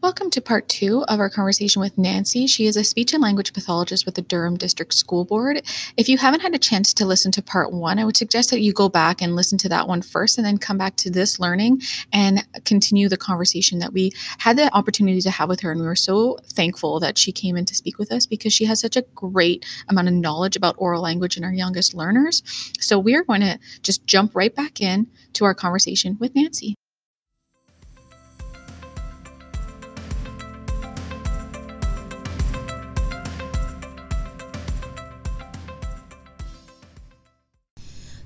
Welcome 0.00 0.30
to 0.30 0.40
part 0.40 0.68
two 0.68 1.04
of 1.08 1.18
our 1.18 1.28
conversation 1.28 1.80
with 1.80 1.98
Nancy. 1.98 2.46
She 2.46 2.66
is 2.66 2.76
a 2.76 2.84
speech 2.84 3.12
and 3.12 3.20
language 3.20 3.52
pathologist 3.52 4.06
with 4.06 4.14
the 4.14 4.22
Durham 4.22 4.56
District 4.56 4.94
School 4.94 5.24
Board. 5.24 5.60
If 5.96 6.08
you 6.08 6.16
haven't 6.18 6.38
had 6.38 6.54
a 6.54 6.58
chance 6.58 6.94
to 6.94 7.04
listen 7.04 7.32
to 7.32 7.42
part 7.42 7.72
one, 7.72 7.98
I 7.98 8.04
would 8.04 8.16
suggest 8.16 8.50
that 8.50 8.60
you 8.60 8.72
go 8.72 8.88
back 8.88 9.20
and 9.20 9.34
listen 9.34 9.58
to 9.58 9.68
that 9.70 9.88
one 9.88 10.02
first 10.02 10.38
and 10.38 10.46
then 10.46 10.56
come 10.56 10.78
back 10.78 10.94
to 10.98 11.10
this 11.10 11.40
learning 11.40 11.82
and 12.12 12.46
continue 12.64 13.08
the 13.08 13.16
conversation 13.16 13.80
that 13.80 13.92
we 13.92 14.12
had 14.38 14.56
the 14.56 14.72
opportunity 14.72 15.20
to 15.20 15.32
have 15.32 15.48
with 15.48 15.58
her. 15.60 15.72
And 15.72 15.80
we 15.80 15.86
were 15.86 15.96
so 15.96 16.38
thankful 16.44 17.00
that 17.00 17.18
she 17.18 17.32
came 17.32 17.56
in 17.56 17.64
to 17.64 17.74
speak 17.74 17.98
with 17.98 18.12
us 18.12 18.24
because 18.24 18.52
she 18.52 18.66
has 18.66 18.80
such 18.80 18.96
a 18.96 19.04
great 19.16 19.66
amount 19.88 20.06
of 20.06 20.14
knowledge 20.14 20.54
about 20.54 20.76
oral 20.78 21.02
language 21.02 21.36
in 21.36 21.42
our 21.42 21.52
youngest 21.52 21.92
learners. 21.92 22.44
So 22.78 23.00
we 23.00 23.16
are 23.16 23.24
going 23.24 23.40
to 23.40 23.58
just 23.82 24.06
jump 24.06 24.36
right 24.36 24.54
back 24.54 24.80
in 24.80 25.08
to 25.32 25.44
our 25.44 25.54
conversation 25.54 26.16
with 26.20 26.36
Nancy. 26.36 26.76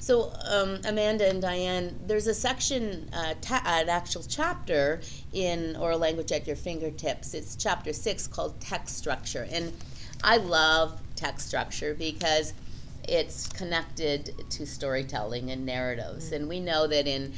So, 0.02 0.33
um, 0.51 0.80
Amanda 0.84 1.29
and 1.29 1.41
Diane, 1.41 1.97
there's 2.09 2.27
a 2.27 2.34
section, 2.34 3.09
uh, 3.12 3.34
ta- 3.41 3.62
an 3.65 3.88
actual 3.88 4.24
chapter 4.29 5.01
in 5.33 5.77
Oral 5.77 6.01
Language 6.01 6.33
at 6.33 6.45
Your 6.45 6.56
Fingertips. 6.56 7.34
It's 7.34 7.55
chapter 7.55 7.93
six 7.93 8.27
called 8.27 8.60
Text 8.60 8.98
Structure. 8.98 9.46
And 9.48 9.73
I 10.24 10.38
love 10.38 11.01
text 11.15 11.46
structure 11.46 11.95
because 11.95 12.52
it's 13.09 13.46
connected 13.51 14.34
to 14.51 14.66
storytelling 14.66 15.52
and 15.52 15.65
narratives. 15.65 16.27
Mm-hmm. 16.27 16.34
And 16.34 16.48
we 16.48 16.59
know 16.59 16.88
that 16.88 17.07
in 17.07 17.32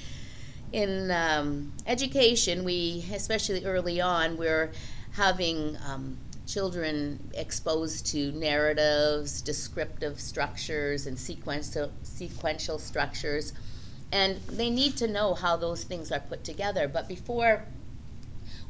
in 0.72 1.10
um, 1.10 1.70
education, 1.86 2.64
we, 2.64 3.04
especially 3.12 3.66
early 3.66 4.00
on, 4.00 4.38
we're 4.38 4.72
having 5.12 5.76
um, 5.86 6.16
children 6.46 7.30
exposed 7.34 8.06
to 8.06 8.32
narratives, 8.32 9.40
descriptive 9.40 10.20
structures, 10.20 11.06
and 11.06 11.18
sequential, 11.18 11.90
sequential 12.02 12.78
structures. 12.78 13.52
And 14.12 14.36
they 14.42 14.70
need 14.70 14.96
to 14.98 15.08
know 15.08 15.34
how 15.34 15.56
those 15.56 15.84
things 15.84 16.12
are 16.12 16.20
put 16.20 16.44
together. 16.44 16.86
But 16.86 17.08
before 17.08 17.64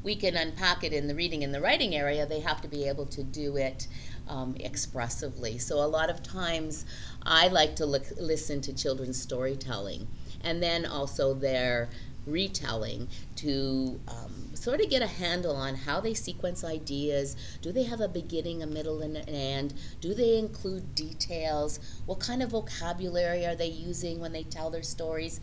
we 0.02 0.14
can 0.14 0.36
unpack 0.36 0.84
it 0.84 0.92
in 0.92 1.08
the 1.08 1.14
reading 1.14 1.42
and 1.42 1.52
the 1.52 1.60
writing 1.60 1.94
area, 1.94 2.26
they 2.26 2.40
have 2.40 2.60
to 2.60 2.68
be 2.68 2.86
able 2.88 3.06
to 3.06 3.22
do 3.22 3.56
it 3.56 3.88
um, 4.28 4.54
expressively. 4.60 5.58
So 5.58 5.77
a 5.77 5.86
lot 5.86 6.10
of 6.10 6.22
times 6.22 6.84
I 7.22 7.48
like 7.48 7.77
to 7.77 7.86
look, 7.86 8.04
listen 8.18 8.60
to 8.62 8.72
children's 8.72 9.20
storytelling 9.20 10.06
and 10.42 10.62
then 10.62 10.86
also 10.86 11.34
their 11.34 11.88
retelling 12.27 13.08
to 13.36 14.00
um, 14.08 14.55
sort 14.55 14.80
of 14.80 14.91
get 14.91 15.03
a 15.03 15.06
handle 15.06 15.56
on 15.56 15.75
how 15.75 16.00
they 16.00 16.14
sequence 16.14 16.64
ideas. 16.64 17.36
Do 17.62 17.72
they 17.72 17.84
have 17.84 18.00
a 18.00 18.08
beginning, 18.08 18.62
a 18.62 18.67
middle, 18.67 19.03
and 19.03 19.17
an 19.17 19.28
end? 19.28 19.75
Do 20.00 20.14
they 20.14 20.39
include 20.39 20.95
details? 20.95 21.80
What 22.06 22.20
kind 22.20 22.42
of 22.42 22.50
vocabulary 22.50 23.45
are 23.45 23.56
they 23.56 23.69
using 23.69 24.20
when 24.20 24.33
they 24.33 24.45
tell 24.45 24.70
their 24.70 24.83
stories? 24.83 25.41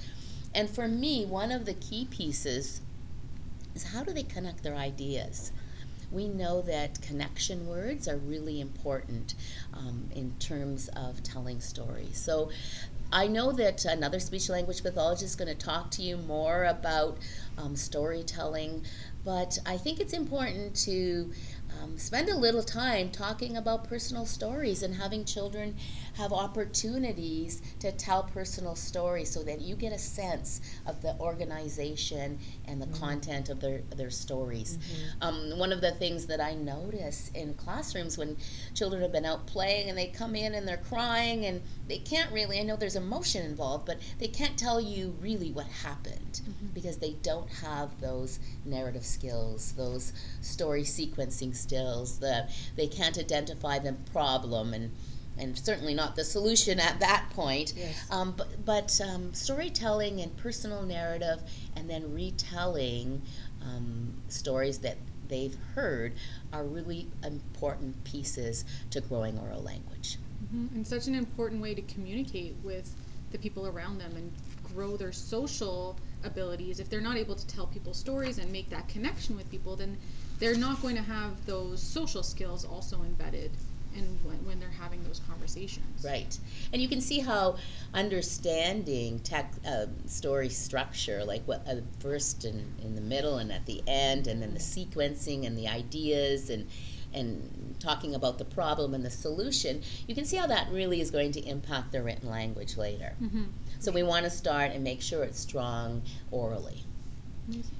And 0.53 0.69
for 0.69 0.87
me, 0.87 1.25
one 1.25 1.51
of 1.51 1.65
the 1.65 1.73
key 1.73 2.07
pieces 2.09 2.81
is 3.73 3.83
how 3.83 4.03
do 4.03 4.11
they 4.11 4.23
connect 4.23 4.63
their 4.63 4.75
ideas? 4.75 5.51
we 6.11 6.27
know 6.27 6.61
that 6.61 7.01
connection 7.01 7.67
words 7.67 8.07
are 8.07 8.17
really 8.17 8.59
important 8.59 9.33
um, 9.73 10.09
in 10.13 10.31
terms 10.39 10.89
of 10.89 11.23
telling 11.23 11.61
stories. 11.61 12.17
So 12.17 12.49
I 13.13 13.27
know 13.27 13.51
that 13.51 13.83
another 13.83 14.19
speech 14.19 14.47
language 14.49 14.83
pathologist 14.83 15.23
is 15.23 15.35
going 15.35 15.49
to 15.55 15.65
talk 15.65 15.91
to 15.91 16.01
you 16.01 16.15
more 16.15 16.63
about 16.65 17.17
um, 17.57 17.75
storytelling, 17.75 18.85
but 19.25 19.59
I 19.65 19.77
think 19.77 19.99
it's 19.99 20.13
important 20.13 20.75
to 20.85 21.31
um, 21.81 21.97
spend 21.97 22.29
a 22.29 22.37
little 22.37 22.63
time 22.63 23.09
talking 23.09 23.57
about 23.57 23.87
personal 23.87 24.25
stories 24.25 24.81
and 24.81 24.95
having 24.95 25.25
children 25.25 25.75
have 26.21 26.31
opportunities 26.31 27.63
to 27.79 27.91
tell 27.91 28.23
personal 28.23 28.75
stories 28.75 29.29
so 29.29 29.41
that 29.41 29.59
you 29.59 29.75
get 29.75 29.91
a 29.91 29.97
sense 29.97 30.61
of 30.85 31.01
the 31.01 31.15
organization 31.19 32.37
and 32.65 32.79
the 32.79 32.85
mm-hmm. 32.85 33.03
content 33.03 33.49
of 33.49 33.59
their, 33.59 33.81
their 33.95 34.11
stories. 34.11 34.77
Mm-hmm. 34.77 35.23
Um, 35.23 35.57
one 35.57 35.71
of 35.71 35.81
the 35.81 35.91
things 35.91 36.27
that 36.27 36.39
I 36.39 36.53
notice 36.53 37.31
in 37.33 37.55
classrooms 37.55 38.19
when 38.19 38.37
children 38.75 39.01
have 39.01 39.11
been 39.11 39.25
out 39.25 39.47
playing 39.47 39.89
and 39.89 39.97
they 39.97 40.07
come 40.07 40.35
in 40.35 40.53
and 40.53 40.67
they're 40.67 40.77
crying 40.77 41.45
and 41.45 41.61
they 41.87 41.97
can't 41.97 42.31
really, 42.31 42.59
I 42.59 42.63
know 42.63 42.75
there's 42.75 42.95
emotion 42.95 43.43
involved, 43.43 43.87
but 43.87 43.97
they 44.19 44.27
can't 44.27 44.57
tell 44.57 44.79
you 44.79 45.15
really 45.19 45.51
what 45.51 45.65
happened 45.65 46.41
mm-hmm. 46.43 46.67
because 46.75 46.97
they 46.97 47.13
don't 47.23 47.49
have 47.49 47.99
those 47.99 48.39
narrative 48.63 49.05
skills, 49.05 49.71
those 49.71 50.13
story 50.41 50.83
sequencing 50.83 51.55
skills, 51.55 52.19
the, 52.19 52.47
they 52.75 52.87
can't 52.87 53.17
identify 53.17 53.79
the 53.79 53.93
problem 54.11 54.75
and 54.75 54.91
and 55.37 55.57
certainly 55.57 55.93
not 55.93 56.15
the 56.15 56.23
solution 56.23 56.79
at 56.79 56.99
that 56.99 57.25
point. 57.31 57.73
Yes. 57.75 58.05
Um, 58.11 58.33
but 58.35 58.65
but 58.65 59.01
um, 59.01 59.33
storytelling 59.33 60.21
and 60.21 60.35
personal 60.37 60.83
narrative, 60.83 61.41
and 61.75 61.89
then 61.89 62.13
retelling 62.13 63.21
um, 63.61 64.13
stories 64.27 64.79
that 64.79 64.97
they've 65.27 65.57
heard 65.73 66.13
are 66.51 66.63
really 66.63 67.07
important 67.23 68.03
pieces 68.03 68.65
to 68.91 69.01
growing 69.01 69.39
oral 69.39 69.61
language. 69.61 70.17
Mm-hmm. 70.53 70.75
And 70.75 70.87
such 70.87 71.07
an 71.07 71.15
important 71.15 71.61
way 71.61 71.73
to 71.73 71.81
communicate 71.83 72.55
with 72.63 72.93
the 73.31 73.37
people 73.37 73.67
around 73.67 73.97
them 73.97 74.13
and 74.15 74.31
grow 74.73 74.97
their 74.97 75.11
social 75.13 75.97
abilities. 76.23 76.79
If 76.79 76.89
they're 76.89 77.01
not 77.01 77.17
able 77.17 77.35
to 77.35 77.47
tell 77.47 77.67
people 77.67 77.93
stories 77.93 78.37
and 78.37 78.51
make 78.51 78.69
that 78.69 78.87
connection 78.89 79.37
with 79.37 79.49
people, 79.49 79.75
then 79.75 79.97
they're 80.39 80.57
not 80.57 80.81
going 80.81 80.95
to 80.95 81.01
have 81.01 81.45
those 81.45 81.81
social 81.81 82.23
skills 82.23 82.65
also 82.65 83.01
embedded 83.03 83.51
and 83.95 84.17
when, 84.23 84.37
when 84.45 84.59
they're 84.59 84.69
having 84.69 85.03
those 85.03 85.21
conversations. 85.27 86.03
Right. 86.03 86.37
And 86.73 86.81
you 86.81 86.87
can 86.87 87.01
see 87.01 87.19
how 87.19 87.57
understanding 87.93 89.19
tech, 89.19 89.53
uh, 89.67 89.87
story 90.05 90.49
structure, 90.49 91.23
like 91.23 91.43
what 91.45 91.65
uh, 91.67 91.75
first 91.99 92.45
and 92.45 92.79
in 92.81 92.95
the 92.95 93.01
middle 93.01 93.37
and 93.37 93.51
at 93.51 93.65
the 93.65 93.81
end, 93.87 94.27
and 94.27 94.41
then 94.41 94.53
the 94.53 94.59
sequencing 94.59 95.45
and 95.45 95.57
the 95.57 95.67
ideas 95.67 96.49
and 96.49 96.67
and 97.13 97.75
talking 97.79 98.15
about 98.15 98.37
the 98.37 98.45
problem 98.45 98.93
and 98.93 99.03
the 99.03 99.09
solution, 99.09 99.81
you 100.07 100.15
can 100.15 100.23
see 100.23 100.37
how 100.37 100.47
that 100.47 100.71
really 100.71 101.01
is 101.01 101.11
going 101.11 101.31
to 101.33 101.41
impact 101.41 101.91
the 101.91 102.01
written 102.01 102.29
language 102.29 102.77
later. 102.77 103.13
Mm-hmm. 103.21 103.43
So 103.79 103.91
we 103.91 104.03
want 104.03 104.23
to 104.23 104.29
start 104.29 104.71
and 104.71 104.83
make 104.83 105.01
sure 105.01 105.23
it's 105.23 105.39
strong 105.39 106.03
orally. 106.31 106.85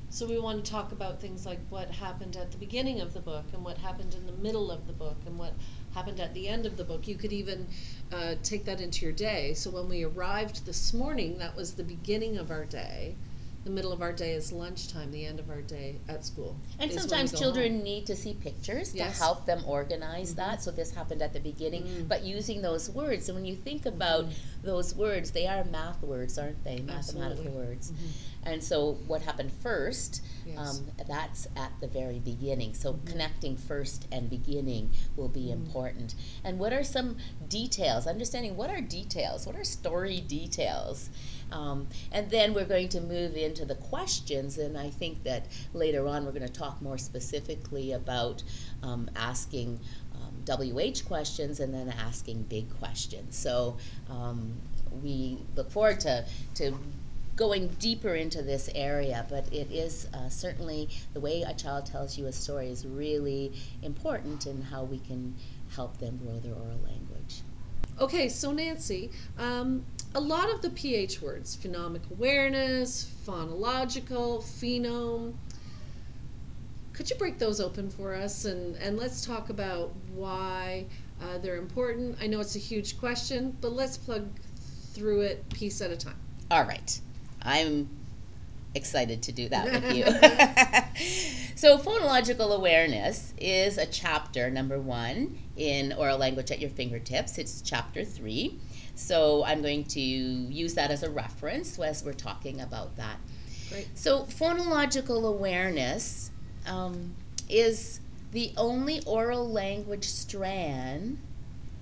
So 0.09 0.27
we 0.27 0.39
want 0.39 0.63
to 0.65 0.71
talk 0.71 0.91
about 0.91 1.21
things 1.21 1.45
like 1.45 1.59
what 1.69 1.89
happened 1.89 2.35
at 2.35 2.51
the 2.51 2.57
beginning 2.57 2.99
of 2.99 3.13
the 3.13 3.21
book 3.21 3.45
and 3.53 3.63
what 3.63 3.77
happened 3.77 4.13
in 4.13 4.25
the 4.25 4.33
middle 4.33 4.69
of 4.69 4.87
the 4.87 4.93
book 4.93 5.17
and 5.25 5.37
what 5.39 5.53
happened 5.93 6.19
at 6.19 6.33
the 6.33 6.47
end 6.47 6.65
of 6.65 6.77
the 6.77 6.83
book. 6.83 7.07
You 7.07 7.15
could 7.15 7.31
even 7.31 7.67
uh, 8.11 8.35
take 8.43 8.65
that 8.65 8.81
into 8.81 9.05
your 9.05 9.13
day. 9.13 9.53
So 9.53 9.69
when 9.69 9.87
we 9.87 10.03
arrived 10.03 10.65
this 10.65 10.93
morning, 10.93 11.37
that 11.37 11.55
was 11.55 11.73
the 11.73 11.83
beginning 11.83 12.37
of 12.37 12.51
our 12.51 12.65
day. 12.65 13.15
The 13.63 13.69
middle 13.69 13.91
of 13.91 14.01
our 14.01 14.11
day 14.11 14.31
is 14.31 14.51
lunchtime, 14.51 15.11
the 15.11 15.23
end 15.23 15.39
of 15.39 15.51
our 15.51 15.61
day 15.61 15.97
at 16.09 16.25
school. 16.25 16.55
And 16.79 16.91
sometimes 16.91 17.37
children 17.37 17.75
home. 17.75 17.83
need 17.83 18.07
to 18.07 18.15
see 18.15 18.33
pictures 18.33 18.95
yes. 18.95 19.13
to 19.13 19.23
help 19.23 19.45
them 19.45 19.63
organize 19.67 20.31
mm-hmm. 20.31 20.37
that. 20.37 20.63
So 20.63 20.71
this 20.71 20.89
happened 20.89 21.21
at 21.21 21.31
the 21.31 21.39
beginning, 21.39 21.83
mm-hmm. 21.83 22.07
but 22.07 22.23
using 22.23 22.63
those 22.63 22.89
words. 22.89 23.29
And 23.29 23.35
when 23.35 23.45
you 23.45 23.55
think 23.55 23.85
about 23.85 24.25
mm-hmm. 24.25 24.65
those 24.67 24.95
words, 24.95 25.29
they 25.29 25.45
are 25.45 25.63
math 25.65 26.01
words, 26.01 26.39
aren't 26.39 26.63
they? 26.63 26.79
Mathematical 26.79 27.45
Absolutely. 27.45 27.51
words. 27.51 27.93
And 28.43 28.63
so 28.63 28.97
what 29.07 29.21
happened 29.21 29.51
first, 29.51 30.23
yes. 30.45 30.57
um, 30.57 30.87
that's 31.07 31.47
at 31.55 31.71
the 31.79 31.87
very 31.87 32.19
beginning. 32.19 32.73
So 32.73 32.93
mm-hmm. 32.93 33.07
connecting 33.07 33.55
first 33.55 34.07
and 34.11 34.29
beginning 34.29 34.91
will 35.15 35.29
be 35.29 35.41
mm-hmm. 35.41 35.63
important. 35.63 36.15
And 36.43 36.57
what 36.57 36.73
are 36.73 36.83
some 36.83 37.17
details? 37.47 38.07
Understanding 38.07 38.55
what 38.55 38.69
are 38.69 38.81
details? 38.81 39.45
What 39.45 39.55
are 39.55 39.63
story 39.63 40.21
details? 40.21 41.09
Um, 41.51 41.87
and 42.11 42.29
then 42.29 42.53
we're 42.53 42.65
going 42.65 42.89
to 42.89 43.01
move 43.01 43.35
into 43.35 43.65
the 43.65 43.75
questions, 43.75 44.57
and 44.57 44.77
I 44.77 44.89
think 44.89 45.23
that 45.23 45.47
later 45.73 46.07
on 46.07 46.25
we're 46.25 46.31
going 46.31 46.47
to 46.47 46.51
talk 46.51 46.81
more 46.81 46.97
specifically 46.97 47.91
about 47.91 48.41
um, 48.81 49.09
asking 49.17 49.81
WH 50.47 50.79
um, 50.79 50.93
questions 51.05 51.59
and 51.59 51.73
then 51.73 51.93
asking 51.99 52.43
big 52.43 52.69
questions. 52.79 53.37
So 53.37 53.77
um, 54.09 54.53
we 55.03 55.37
look 55.55 55.71
forward 55.71 55.99
to, 56.01 56.25
to 56.55 56.75
going 57.41 57.67
deeper 57.79 58.13
into 58.13 58.43
this 58.43 58.69
area, 58.75 59.25
but 59.27 59.51
it 59.51 59.71
is 59.71 60.07
uh, 60.13 60.29
certainly 60.29 60.87
the 61.15 61.19
way 61.19 61.41
a 61.41 61.51
child 61.55 61.87
tells 61.87 62.15
you 62.15 62.27
a 62.27 62.31
story 62.31 62.69
is 62.69 62.85
really 62.85 63.51
important 63.81 64.45
in 64.45 64.61
how 64.61 64.83
we 64.83 64.99
can 64.99 65.35
help 65.75 65.97
them 65.97 66.15
grow 66.17 66.37
their 66.37 66.53
oral 66.53 66.79
language. 66.83 67.41
Okay, 67.99 68.29
so 68.29 68.51
Nancy, 68.51 69.09
um, 69.39 69.83
a 70.13 70.21
lot 70.21 70.51
of 70.51 70.61
the 70.61 70.69
PH 70.69 71.19
words, 71.23 71.57
phonemic 71.57 72.01
awareness, 72.11 73.11
phonological, 73.25 74.43
phoneme, 74.43 75.33
could 76.93 77.09
you 77.09 77.15
break 77.15 77.39
those 77.39 77.59
open 77.59 77.89
for 77.89 78.13
us 78.13 78.45
and, 78.45 78.75
and 78.75 78.97
let's 78.97 79.25
talk 79.25 79.49
about 79.49 79.91
why 80.13 80.85
uh, 81.19 81.39
they're 81.39 81.57
important? 81.57 82.15
I 82.21 82.27
know 82.27 82.39
it's 82.39 82.55
a 82.55 82.59
huge 82.59 82.99
question, 82.99 83.57
but 83.61 83.73
let's 83.73 83.97
plug 83.97 84.29
through 84.93 85.21
it 85.21 85.49
piece 85.49 85.81
at 85.81 85.89
a 85.89 85.97
time. 85.97 86.19
All 86.51 86.65
right. 86.65 87.01
I'm 87.43 87.89
excited 88.73 89.21
to 89.23 89.31
do 89.31 89.49
that 89.49 89.65
with 89.65 89.95
you. 89.95 90.05
so, 91.55 91.77
phonological 91.77 92.55
awareness 92.55 93.33
is 93.37 93.77
a 93.77 93.85
chapter, 93.85 94.49
number 94.49 94.79
one, 94.79 95.37
in 95.57 95.93
Oral 95.93 96.17
Language 96.17 96.51
at 96.51 96.59
Your 96.59 96.69
Fingertips. 96.69 97.37
It's 97.37 97.61
chapter 97.61 98.03
three. 98.03 98.59
So, 98.95 99.43
I'm 99.45 99.61
going 99.61 99.85
to 99.85 99.99
use 99.99 100.73
that 100.75 100.91
as 100.91 101.03
a 101.03 101.09
reference 101.09 101.77
as 101.79 102.03
we're 102.03 102.13
talking 102.13 102.61
about 102.61 102.95
that. 102.97 103.17
Great. 103.69 103.87
So, 103.97 104.23
phonological 104.23 105.27
awareness 105.27 106.31
um, 106.67 107.15
is 107.49 107.99
the 108.31 108.53
only 108.57 109.01
oral 109.05 109.49
language 109.49 110.05
strand 110.05 111.17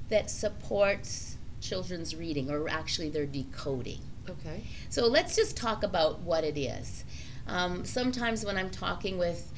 that 0.09 0.29
supports 0.31 1.37
children's 1.61 2.15
reading, 2.15 2.49
or 2.49 2.67
actually 2.69 3.09
their 3.09 3.25
decoding. 3.25 4.01
Okay. 4.29 4.63
So 4.89 5.07
let's 5.07 5.35
just 5.35 5.55
talk 5.55 5.83
about 5.83 6.19
what 6.21 6.43
it 6.43 6.57
is. 6.57 7.03
Um, 7.47 7.85
sometimes 7.85 8.45
when 8.45 8.57
I'm 8.57 8.69
talking 8.69 9.17
with 9.17 9.51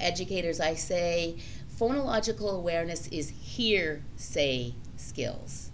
educators, 0.00 0.60
I 0.60 0.74
say 0.74 1.38
phonological 1.78 2.54
awareness 2.54 3.06
is 3.08 3.30
hear 3.30 4.02
say 4.16 4.74
skills, 4.96 5.70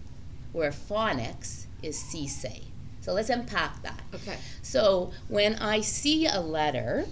where 0.53 0.71
phonics 0.71 1.67
is 1.83 1.99
see 1.99 2.27
say. 2.27 2.63
So 3.01 3.13
let's 3.13 3.29
unpack 3.29 3.83
that. 3.83 4.01
Okay. 4.15 4.39
So 4.63 5.13
when 5.29 5.57
I 5.57 5.81
see 5.81 6.27
a 6.27 6.41
letter 6.41 7.07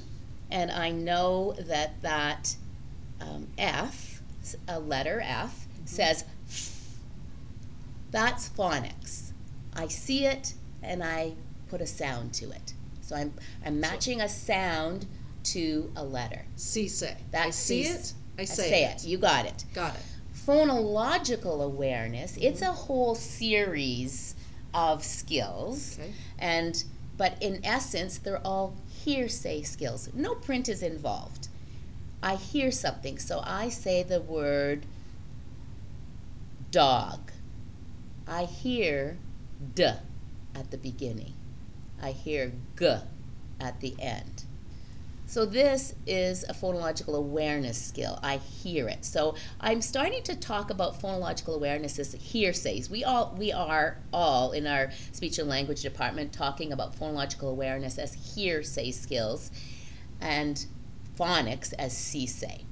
and 0.51 0.71
I 0.71 0.91
know 0.91 1.55
that 1.59 2.01
that 2.03 2.57
um, 3.21 3.49
F, 3.59 4.23
a 4.69 4.79
letter 4.79 5.21
F, 5.25 5.67
says 5.85 6.25
that's 8.11 8.49
phonics. 8.49 9.33
I 9.75 9.89
see 9.89 10.27
it 10.27 10.55
and 10.83 11.03
I 11.03 11.35
put 11.69 11.81
a 11.81 11.87
sound 11.87 12.35
to 12.35 12.51
it. 12.51 12.75
So 13.01 13.17
I'm, 13.17 13.33
I'm 13.65 13.81
matching 13.81 14.21
a 14.21 14.29
sound 14.29 15.07
to 15.45 15.91
a 15.97 16.05
letter. 16.05 16.45
See 16.57 16.89
say. 16.89 17.17
That 17.31 17.47
I 17.47 17.51
see 17.51 17.83
it. 17.83 18.13
I 18.39 18.43
I 18.43 18.45
say, 18.45 18.69
say 18.69 18.85
it. 18.85 19.03
it. 19.03 19.07
You 19.07 19.19
got 19.19 19.47
it. 19.47 19.65
Got 19.75 19.95
it. 19.95 20.03
Phonological 20.47 21.63
awareness, 21.63 22.37
it's 22.41 22.63
a 22.63 22.73
whole 22.73 23.15
series 23.15 24.35
of 24.75 25.05
skills. 25.05 25.99
Okay. 25.99 26.13
And 26.39 26.83
but 27.17 27.37
in 27.41 27.61
essence, 27.65 28.19
they're 28.19 28.45
all 28.45 28.75
hearsay 29.05 29.63
skills. 29.63 30.09
No 30.15 30.35
print 30.35 30.69
is 30.69 30.83
involved. 30.83 31.49
I 32.23 32.37
hear 32.37 32.71
something, 32.71 33.19
so 33.19 33.43
I 33.45 33.69
say 33.69 34.03
the 34.03 34.21
word 34.21 34.87
dog. 36.71 37.31
I 38.27 38.45
hear 38.45 39.19
d 39.75 39.93
at 40.55 40.71
the 40.71 40.79
beginning. 40.79 41.35
I 42.01 42.13
hear 42.13 42.53
g 42.79 42.97
at 43.61 43.81
the 43.81 43.95
end. 44.01 44.45
So 45.27 45.47
this 45.47 45.95
is 46.07 46.45
a 46.47 46.53
phonological 46.53 47.15
awareness 47.15 47.81
skill. 47.81 48.19
I 48.23 48.37
hear 48.37 48.87
it. 48.87 49.03
So 49.05 49.35
I'm 49.61 49.81
starting 49.81 50.23
to 50.25 50.37
talk 50.37 50.69
about 50.69 51.01
phonological 51.01 51.55
awareness 51.55 51.99
as 51.99 52.15
hearsays. 52.15 52.91
We 52.91 53.03
all 53.03 53.35
we 53.39 53.51
are 53.51 53.97
all 54.13 54.53
in 54.53 54.67
our 54.67 54.91
speech 55.13 55.39
and 55.39 55.49
language 55.49 55.81
department 55.81 56.35
talking 56.35 56.71
about 56.71 56.95
phonological 56.99 57.51
awareness 57.51 57.97
as 57.97 58.35
hearsay 58.35 58.91
skills 58.91 59.51
and 60.21 60.67
phonics 61.19 61.73
as 61.79 61.97
see-say. 61.97 62.65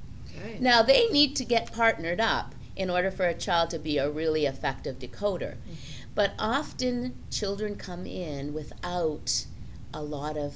Now 0.59 0.83
they 0.83 1.09
need 1.09 1.37
to 1.37 1.45
get 1.45 1.73
partnered 1.73 2.21
up 2.21 2.55
in 2.77 2.91
order 2.91 3.11
for 3.11 3.27
a 3.27 3.35
child 3.35 3.71
to 3.71 3.79
be 3.79 3.99
a 3.99 4.11
really 4.11 4.47
effective 4.47 4.99
decoder. 4.99 5.57
Mm-hmm. 5.57 6.00
But 6.15 6.33
often 6.39 7.15
children 7.31 7.77
come 7.77 8.07
in 8.07 8.53
without 8.53 9.47
a 9.95 10.03
lot 10.03 10.37
of 10.37 10.55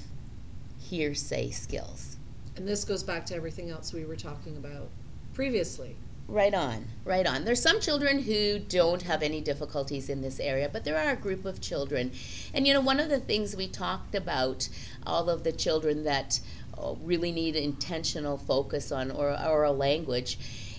hearsay 0.78 1.50
skills. 1.50 2.16
And 2.56 2.68
this 2.68 2.84
goes 2.84 3.02
back 3.02 3.26
to 3.26 3.34
everything 3.34 3.70
else 3.70 3.92
we 3.92 4.04
were 4.04 4.16
talking 4.16 4.56
about 4.56 4.88
previously. 5.32 5.96
Right 6.26 6.54
on, 6.54 6.86
right 7.04 7.26
on. 7.26 7.44
There's 7.44 7.60
some 7.60 7.80
children 7.80 8.22
who 8.22 8.58
don't 8.58 9.02
have 9.02 9.22
any 9.22 9.42
difficulties 9.42 10.08
in 10.08 10.22
this 10.22 10.40
area, 10.40 10.70
but 10.72 10.84
there 10.84 10.96
are 10.96 11.10
a 11.10 11.16
group 11.16 11.44
of 11.44 11.60
children. 11.60 12.12
And 12.54 12.66
you 12.66 12.72
know, 12.72 12.80
one 12.80 12.98
of 12.98 13.10
the 13.10 13.20
things 13.20 13.54
we 13.54 13.68
talked 13.68 14.14
about, 14.14 14.68
all 15.06 15.28
of 15.28 15.44
the 15.44 15.52
children 15.52 16.04
that 16.04 16.40
uh, 16.78 16.94
really 17.02 17.30
need 17.30 17.56
intentional 17.56 18.38
focus 18.38 18.90
on 18.90 19.10
or 19.10 19.38
oral 19.38 19.76
language, 19.76 20.38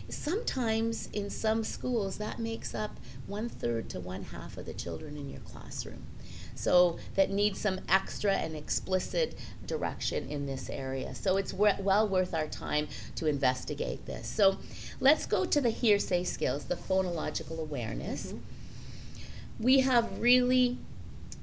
sometimes 0.09 1.09
in 1.13 1.29
some 1.29 1.63
schools 1.63 2.17
that 2.17 2.39
makes 2.39 2.75
up 2.75 2.99
one 3.27 3.49
third 3.49 3.89
to 3.89 3.99
one 3.99 4.23
half 4.23 4.57
of 4.57 4.65
the 4.65 4.73
children 4.73 5.17
in 5.17 5.29
your 5.29 5.41
classroom. 5.41 6.03
So 6.55 6.97
that 7.15 7.29
needs 7.29 7.59
some 7.59 7.81
extra 7.89 8.33
and 8.33 8.55
explicit 8.55 9.37
direction 9.65 10.29
in 10.29 10.45
this 10.45 10.69
area. 10.69 11.13
So 11.13 11.37
it's 11.37 11.53
we- 11.53 11.71
well 11.79 12.07
worth 12.07 12.33
our 12.33 12.47
time 12.47 12.87
to 13.15 13.27
investigate 13.27 14.05
this. 14.05 14.27
So 14.27 14.57
let's 14.99 15.25
go 15.25 15.45
to 15.45 15.59
the 15.59 15.69
hearsay 15.69 16.23
skills, 16.23 16.65
the 16.65 16.75
phonological 16.75 17.59
awareness. 17.59 18.27
Mm-hmm. 18.27 19.63
We 19.63 19.79
have 19.81 20.19
really 20.19 20.77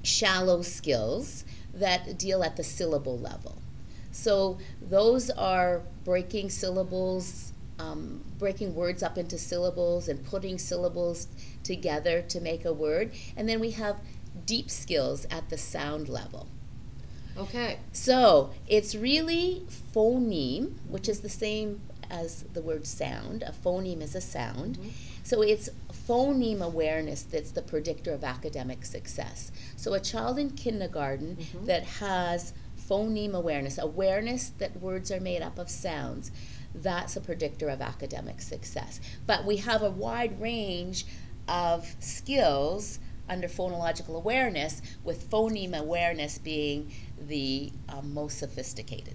shallow 0.03 0.63
skills 0.63 1.45
that 1.75 2.19
deal 2.19 2.43
at 2.43 2.57
the 2.57 2.65
syllable 2.65 3.19
level. 3.19 3.59
So 4.11 4.59
those 4.81 5.31
are 5.31 5.83
breaking 6.05 6.51
syllables, 6.51 7.52
um, 7.79 8.23
breaking 8.39 8.75
words 8.75 9.03
up 9.03 9.19
into 9.19 9.39
syllables 9.39 10.09
and 10.09 10.25
putting 10.25 10.59
syllables 10.59 11.29
together 11.63 12.23
to 12.23 12.41
make 12.41 12.65
a 12.65 12.73
word. 12.73 13.13
And 13.37 13.49
then 13.49 13.61
we 13.61 13.73
have 13.73 14.01
deep 14.47 14.71
skills 14.71 15.27
at 15.31 15.51
the 15.51 15.59
sound 15.59 16.09
level. 16.09 16.49
Okay. 17.37 17.79
So 17.93 18.51
it's 18.67 18.95
really 18.95 19.63
phoneme, 19.95 20.75
which 20.89 21.09
is 21.09 21.21
the 21.21 21.29
same 21.29 21.81
as 22.11 22.43
the 22.53 22.61
word 22.61 22.87
sound. 22.87 23.43
A 23.43 23.53
phoneme 23.53 24.03
is 24.03 24.15
a 24.15 24.21
sound. 24.21 24.79
So 25.23 25.41
it's 25.41 25.71
phoneme 26.09 26.61
awareness 26.61 27.23
that's 27.23 27.53
the 27.53 27.63
predictor 27.63 28.13
of 28.13 28.25
academic 28.25 28.85
success. 28.85 29.51
So 29.77 29.95
a 29.95 30.01
child 30.01 30.39
in 30.39 30.51
kindergarten 30.51 31.39
that 31.65 31.85
has 31.85 32.53
phoneme 32.93 33.33
awareness, 33.35 33.79
awareness 33.79 34.51
that 34.59 34.77
words 34.81 35.11
are 35.11 35.21
made 35.21 35.41
up 35.43 35.59
of 35.59 35.71
sounds, 35.71 36.31
that's 36.75 37.17
a 37.17 37.21
predictor 37.21 37.69
of 37.69 37.81
academic 37.81 38.41
success. 38.43 39.01
But 39.27 39.45
we 39.45 39.57
have 39.59 39.83
a 39.83 39.91
wide 39.91 40.41
range 40.41 41.07
of 41.49 41.95
skills 42.01 42.99
under 43.29 43.49
phonological 43.49 44.17
awareness, 44.17 44.83
with 45.05 45.31
phoneme 45.31 45.75
awareness 45.79 46.39
being 46.39 46.93
the 47.19 47.73
um, 47.89 48.13
most 48.13 48.39
sophisticated 48.39 49.15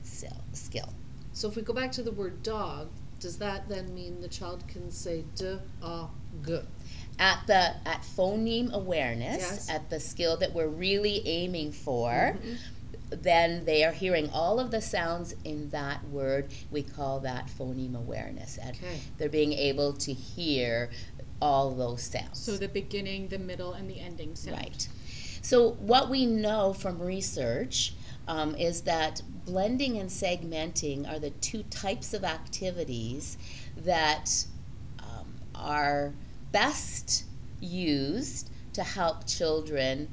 skill. 0.53 0.93
So 1.33 1.47
if 1.49 1.55
we 1.55 1.61
go 1.61 1.73
back 1.73 1.91
to 1.93 2.03
the 2.03 2.11
word 2.11 2.41
dog, 2.41 2.89
does 3.19 3.37
that 3.37 3.67
then 3.69 3.93
mean 3.93 4.21
the 4.21 4.27
child 4.27 4.63
can 4.67 4.89
say 4.91 5.23
d 5.35 5.57
a 5.83 6.07
g? 6.45 6.59
At 7.19 7.39
the 7.47 7.75
at 7.87 8.01
phoneme 8.15 8.71
awareness, 8.71 9.37
Yes. 9.39 9.69
at 9.69 9.89
the 9.89 9.99
skill 9.99 10.37
that 10.37 10.53
we're 10.53 10.67
really 10.67 11.21
aiming 11.27 11.71
for, 11.71 12.09
Mm-hmm. 12.37 12.53
Then 13.09 13.65
they 13.65 13.83
are 13.83 13.91
hearing 13.91 14.29
all 14.31 14.59
of 14.59 14.71
the 14.71 14.81
sounds 14.81 15.33
in 15.43 15.69
that 15.69 16.03
word. 16.09 16.51
We 16.71 16.83
call 16.83 17.19
that 17.21 17.47
phoneme 17.47 17.95
awareness. 17.95 18.57
And 18.61 18.75
Okay. 18.75 18.99
they're 19.17 19.29
being 19.29 19.53
able 19.53 19.93
to 19.93 20.13
hear 20.13 20.89
all 21.41 21.71
those 21.71 22.03
sounds. 22.03 22.39
So 22.39 22.57
the 22.57 22.67
beginning, 22.67 23.27
the 23.29 23.39
middle, 23.39 23.73
and 23.73 23.89
the 23.89 23.99
ending 23.99 24.35
sound. 24.35 24.57
Right. 24.57 24.87
So, 25.41 25.71
what 25.73 26.09
we 26.09 26.25
know 26.25 26.73
from 26.73 26.99
research 27.01 27.93
um, 28.27 28.55
is 28.55 28.81
that 28.81 29.21
blending 29.45 29.97
and 29.97 30.09
segmenting 30.09 31.09
are 31.09 31.19
the 31.19 31.29
two 31.29 31.63
types 31.63 32.13
of 32.13 32.25
activities 32.25 33.37
that 33.77 34.45
um, 34.99 35.27
are 35.55 36.13
best 36.51 37.23
used 37.61 38.49
to 38.73 38.83
help 38.83 39.25
children 39.25 40.09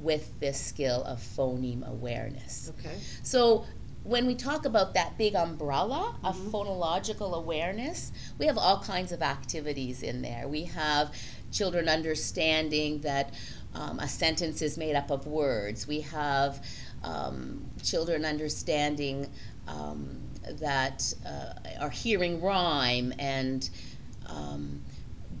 with 0.00 0.38
this 0.40 0.58
skill 0.60 1.02
of 1.04 1.20
phoneme 1.20 1.86
awareness. 1.86 2.72
Okay. 2.78 2.96
So 3.22 3.66
when 4.02 4.26
we 4.26 4.34
talk 4.34 4.64
about 4.64 4.94
that 4.94 5.18
big 5.18 5.34
umbrella 5.34 6.16
of 6.24 6.36
phonological 6.36 7.34
awareness, 7.34 8.12
we 8.38 8.46
have 8.46 8.56
all 8.56 8.80
kinds 8.80 9.12
of 9.12 9.22
activities 9.22 10.02
in 10.02 10.22
there. 10.22 10.48
We 10.48 10.64
have 10.64 11.14
children 11.52 11.88
understanding 11.88 13.00
that 13.02 13.34
um, 13.74 13.98
a 13.98 14.08
sentence 14.08 14.62
is 14.62 14.78
made 14.78 14.96
up 14.96 15.10
of 15.10 15.26
words. 15.26 15.86
We 15.86 16.00
have 16.00 16.64
um, 17.04 17.64
children 17.82 18.24
understanding 18.24 19.28
um, 19.68 20.20
that 20.60 21.12
uh, 21.26 21.52
are 21.80 21.90
hearing 21.90 22.40
rhyme 22.40 23.12
and 23.18 23.68
um, 24.26 24.82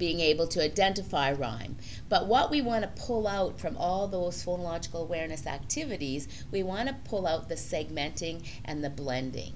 being 0.00 0.18
able 0.18 0.48
to 0.48 0.64
identify 0.64 1.30
rhyme. 1.30 1.76
But 2.08 2.26
what 2.26 2.50
we 2.50 2.62
want 2.62 2.82
to 2.82 3.02
pull 3.02 3.28
out 3.28 3.60
from 3.60 3.76
all 3.76 4.08
those 4.08 4.42
phonological 4.42 5.02
awareness 5.02 5.46
activities, 5.46 6.26
we 6.50 6.62
want 6.62 6.88
to 6.88 6.94
pull 7.04 7.26
out 7.26 7.50
the 7.50 7.54
segmenting 7.54 8.48
and 8.64 8.82
the 8.82 8.88
blending. 8.88 9.52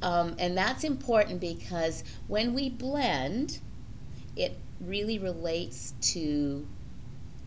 Um, 0.00 0.36
and 0.38 0.56
that's 0.56 0.84
important 0.84 1.40
because 1.40 2.04
when 2.28 2.54
we 2.54 2.70
blend, 2.70 3.58
it 4.36 4.56
really 4.80 5.18
relates 5.18 5.94
to 6.12 6.64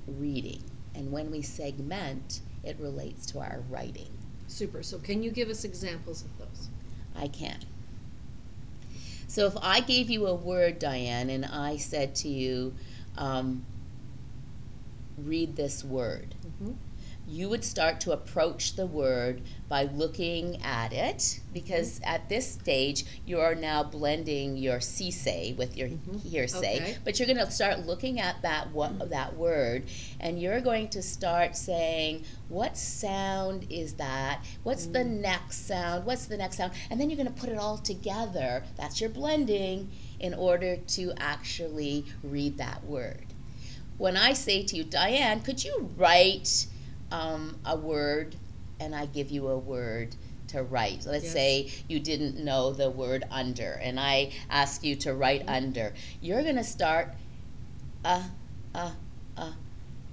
reading. 0.06 0.62
And 0.94 1.12
when 1.14 1.32
we 1.32 1.42
segment, 1.42 2.42
it 2.66 2.76
relates 2.80 3.26
to 3.28 3.40
our 3.40 3.64
writing. 3.70 4.10
Super. 4.48 4.84
So 4.84 4.98
can 4.98 5.24
you 5.24 5.32
give 5.32 5.50
us 5.50 5.64
examples 5.64 6.26
of 6.26 6.38
those? 6.38 6.70
I 7.16 7.30
can. 7.30 7.60
So 9.30 9.46
if 9.46 9.56
I 9.62 9.80
gave 9.80 10.10
you 10.10 10.26
a 10.26 10.34
word, 10.34 10.80
Diane, 10.80 11.30
and 11.30 11.46
I 11.46 11.78
said 11.78 12.16
to 12.16 12.28
you, 12.28 12.74
um, 13.16 13.64
read 15.18 15.56
this 15.56 15.84
word, 15.84 16.36
Mm-hmm. 16.46 16.72
You 17.30 17.48
would 17.48 17.64
start 17.64 18.02
to 18.02 18.12
approach 18.12 18.76
the 18.76 18.88
word 18.88 19.42
by 19.68 19.84
looking 19.84 20.60
at 20.64 20.92
it 20.92 21.40
because 21.54 22.00
mm-hmm. 22.00 22.10
at 22.16 22.28
this 22.28 22.54
stage 22.54 23.06
you 23.28 23.40
are 23.40 23.54
now 23.54 23.84
blending 23.84 24.58
your 24.58 24.80
see 24.80 25.12
say 25.12 25.54
with 25.54 25.78
your 25.78 25.90
Mhm. 25.90 26.24
hearsay 26.24 26.78
Okay. 26.82 26.98
but 27.04 27.20
you're 27.20 27.28
going 27.28 27.38
to 27.38 27.52
start 27.52 27.86
looking 27.86 28.20
at 28.20 28.42
that 28.42 28.72
wo- 28.72 28.88
mm-hmm. 28.88 29.10
that 29.10 29.38
word 29.38 29.84
and 30.20 30.42
you're 30.42 30.60
going 30.60 30.90
to 30.90 31.04
start 31.04 31.56
saying 31.56 32.24
what 32.48 32.76
sound 32.76 33.68
is 33.70 33.94
that? 33.94 34.44
What's 34.64 34.88
the 34.88 35.00
mm. 35.00 35.22
next 35.22 35.68
sound? 35.68 36.06
What's 36.06 36.26
the 36.26 36.38
next 36.38 36.58
sound? 36.58 36.74
And 36.90 37.00
then 37.00 37.12
you're 37.12 37.18
going 37.18 37.32
to 37.32 37.40
put 37.40 37.50
it 37.50 37.60
all 37.60 37.78
together 37.78 38.64
that's 38.76 39.00
your 39.00 39.12
blending 39.12 39.92
in 40.20 40.34
order 40.34 40.78
to 40.78 41.14
actually 41.18 42.06
read 42.24 42.58
that 42.58 42.84
word. 42.86 43.28
When 44.00 44.18
I 44.18 44.34
say 44.34 44.64
to 44.64 44.76
you, 44.76 44.84
Diane, 44.84 45.42
could 45.42 45.64
you 45.64 45.92
write 45.96 46.66
um, 47.12 47.58
a 47.66 47.76
word, 47.76 48.36
and 48.80 48.96
I 48.96 49.06
give 49.08 49.32
you 49.32 49.48
a 49.48 49.58
word 49.58 50.16
to 50.48 50.64
write. 50.64 51.06
Let's 51.06 51.26
Yes. 51.26 51.34
say 51.34 51.70
you 51.88 52.00
didn't 52.00 52.38
know 52.44 52.72
the 52.74 52.90
word 52.90 53.24
under, 53.32 53.74
and 53.84 54.00
I 54.00 54.32
ask 54.50 54.84
you 54.84 54.96
to 54.98 55.14
write 55.14 55.44
under. 55.48 55.94
You're 56.22 56.42
going 56.44 56.56
to 56.56 56.64
start, 56.64 57.14
uh, 58.06 58.24
uh, 58.74 58.92
uh. 59.38 59.52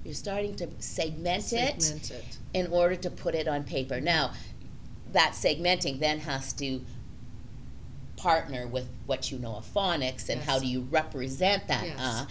You're 0.04 0.14
starting 0.14 0.54
to 0.56 0.68
segment, 0.78 1.52
it 1.52 1.82
Segment 1.82 2.10
it. 2.12 2.38
in 2.54 2.68
order 2.68 2.94
to 2.96 3.10
put 3.10 3.34
it 3.34 3.48
on 3.48 3.64
paper. 3.64 4.00
Now, 4.00 4.32
that 5.12 5.32
segmenting 5.32 5.98
then 5.98 6.20
has 6.20 6.52
to 6.54 6.80
partner 8.16 8.66
with 8.66 8.88
what 9.06 9.30
you 9.32 9.38
know 9.38 9.56
of 9.56 9.66
phonics 9.66 10.28
and 10.28 10.40
how 10.40 10.58
do 10.58 10.66
you 10.66 10.82
represent 10.90 11.66
that 11.68 11.84
Yes. 11.86 11.98
uh. 12.00 12.26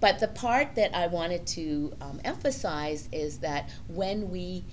But 0.00 0.20
the 0.20 0.28
part 0.28 0.74
that 0.76 0.94
I 0.94 1.08
wanted 1.08 1.46
to 1.48 1.92
um, 2.00 2.20
emphasize 2.24 3.08
is 3.10 3.38
that 3.38 3.70
when 3.88 4.30
we 4.30 4.64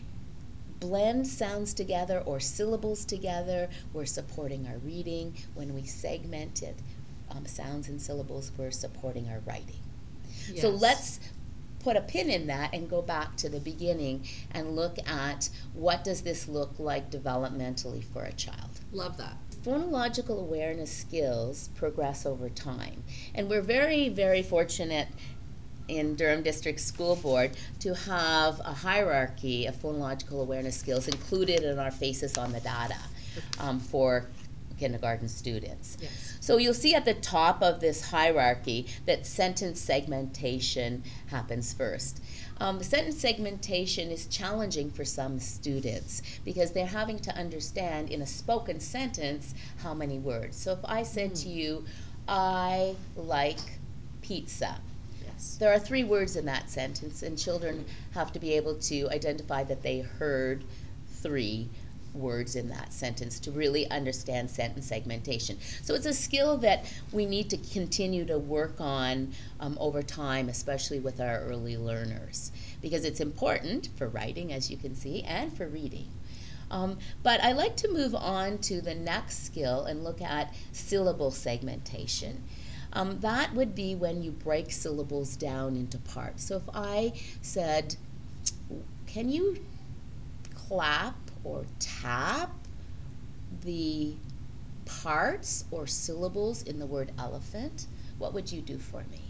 blend 0.79 1.27
sounds 1.27 1.73
together 1.73 2.21
or 2.25 2.39
syllables 2.39 3.05
together, 3.05 3.69
we're 3.93 4.05
supporting 4.05 4.67
our 4.67 4.77
reading. 4.77 5.35
When 5.55 5.73
we 5.73 5.83
segment 5.83 6.61
it, 6.61 6.77
um, 7.31 7.45
sounds 7.45 7.89
and 7.89 8.01
syllables, 8.01 8.51
we're 8.57 8.71
supporting 8.71 9.27
our 9.29 9.39
writing. 9.45 9.79
So 10.57 10.69
let's 10.69 11.19
put 11.79 11.95
a 11.95 12.01
pin 12.01 12.29
in 12.29 12.47
that 12.47 12.73
and 12.73 12.89
go 12.89 13.01
back 13.01 13.35
to 13.37 13.49
the 13.49 13.59
beginning 13.59 14.27
and 14.51 14.75
look 14.75 14.97
at 15.07 15.49
what 15.73 16.03
does 16.03 16.21
this 16.21 16.47
look 16.47 16.73
like 16.79 17.11
developmentally 17.11 18.03
for 18.03 18.23
a 18.23 18.33
child. 18.33 18.79
love 18.91 19.17
that. 19.17 19.37
Phonological 19.65 20.39
awareness 20.39 20.95
skills 20.95 21.69
progress 21.73 22.27
over 22.27 22.49
time. 22.49 23.03
And 23.33 23.49
we're 23.49 23.63
very, 23.63 24.09
very 24.09 24.43
fortunate 24.43 25.07
in 25.87 26.15
Durham 26.15 26.43
District 26.43 26.79
School 26.79 27.15
Board 27.15 27.57
to 27.79 27.95
have 27.95 28.59
a 28.59 28.73
hierarchy 28.73 29.65
of 29.65 29.75
phonological 29.75 30.41
awareness 30.41 30.77
skills 30.77 31.07
included 31.07 31.63
in 31.63 31.79
our 31.79 31.89
Faces 31.89 32.37
on 32.37 32.51
the 32.51 32.59
Data 32.59 32.99
um, 33.59 33.79
for 33.79 34.27
kindergarten 34.77 35.27
students. 35.27 35.97
Yes. 35.99 36.37
So 36.41 36.57
you'll 36.57 36.75
see 36.75 36.93
at 36.93 37.05
the 37.05 37.15
top 37.15 37.63
of 37.63 37.79
this 37.79 38.09
hierarchy 38.09 38.85
that 39.05 39.25
sentence 39.25 39.81
segmentation 39.81 41.03
happens 41.27 41.73
first. 41.73 42.21
Um, 42.57 42.81
sentence 42.81 43.19
segmentation 43.19 44.11
is 44.11 44.27
challenging 44.27 44.89
for 44.89 45.03
some 45.03 45.39
students 45.39 46.21
because 46.45 46.71
they're 46.71 46.85
having 46.85 47.19
to 47.19 47.35
understand 47.35 48.09
in 48.09 48.21
a 48.21 48.25
spoken 48.25 48.79
sentence 48.79 49.53
how 49.79 49.93
many 49.93 50.19
words. 50.19 50.55
So 50.55 50.71
if 50.71 50.79
I 50.85 51.03
said 51.03 51.35
to 51.35 51.49
you, 51.49 51.83
I 52.27 52.95
like 53.15 53.59
pizza, 54.21 54.77
Yes. 55.25 55.57
there 55.59 55.73
are 55.73 55.79
three 55.79 56.03
words 56.05 56.35
in 56.37 56.45
that 56.45 56.69
sentence, 56.69 57.23
and 57.23 57.37
children 57.37 57.85
have 58.13 58.31
to 58.31 58.39
be 58.39 58.53
able 58.53 58.75
to 58.75 59.09
identify 59.09 59.63
that 59.65 59.83
they 59.83 59.99
heard 59.99 60.63
three 61.09 61.69
words 62.15 62.55
in 62.55 62.69
that 62.69 62.93
sentence 62.93 63.39
to 63.41 63.51
really 63.51 63.89
understand 63.91 64.49
sentence 64.49 64.87
segmentation. 64.87 65.57
So 65.81 65.93
it's 65.93 66.05
a 66.05 66.13
skill 66.13 66.57
that 66.57 66.85
we 67.11 67.25
need 67.25 67.49
to 67.51 67.57
continue 67.57 68.25
to 68.25 68.37
work 68.37 68.79
on 68.79 69.33
um, 69.59 69.77
over 69.79 70.01
time, 70.01 70.49
especially 70.49 70.99
with 70.99 71.19
our 71.19 71.41
early 71.41 71.77
learners, 71.77 72.51
because 72.81 73.05
it's 73.05 73.19
important 73.19 73.89
for 73.97 74.07
writing, 74.07 74.53
as 74.53 74.71
you 74.71 74.77
can 74.77 74.95
see, 74.95 75.23
and 75.23 75.55
for 75.55 75.67
reading. 75.67 76.07
Um, 76.71 76.97
but 77.23 77.43
I 77.43 77.51
like 77.51 77.75
to 77.77 77.91
move 77.91 78.15
on 78.15 78.57
to 78.59 78.81
the 78.81 78.95
next 78.95 79.45
skill 79.45 79.85
and 79.85 80.03
look 80.03 80.21
at 80.21 80.53
syllable 80.71 81.31
segmentation. 81.31 82.43
Um, 82.93 83.19
that 83.19 83.53
would 83.53 83.75
be 83.75 83.93
when 83.93 84.23
you 84.23 84.31
break 84.31 84.71
syllables 84.71 85.35
down 85.35 85.75
into 85.75 85.97
parts. 85.97 86.45
So 86.45 86.57
if 86.57 86.69
I 86.73 87.13
said, 87.41 87.97
Can 89.05 89.29
you 89.29 89.57
clap 90.53 91.24
or 91.45 91.63
tap 91.79 92.51
the 93.61 94.13
parts 94.85 95.63
or 95.71 95.87
syllables 95.87 96.63
in 96.63 96.79
the 96.79 96.85
word 96.85 97.11
elephant? 97.17 97.87
What 98.17 98.33
would 98.33 98.51
you 98.51 98.61
do 98.61 98.77
for 98.77 99.05
me? 99.11 99.21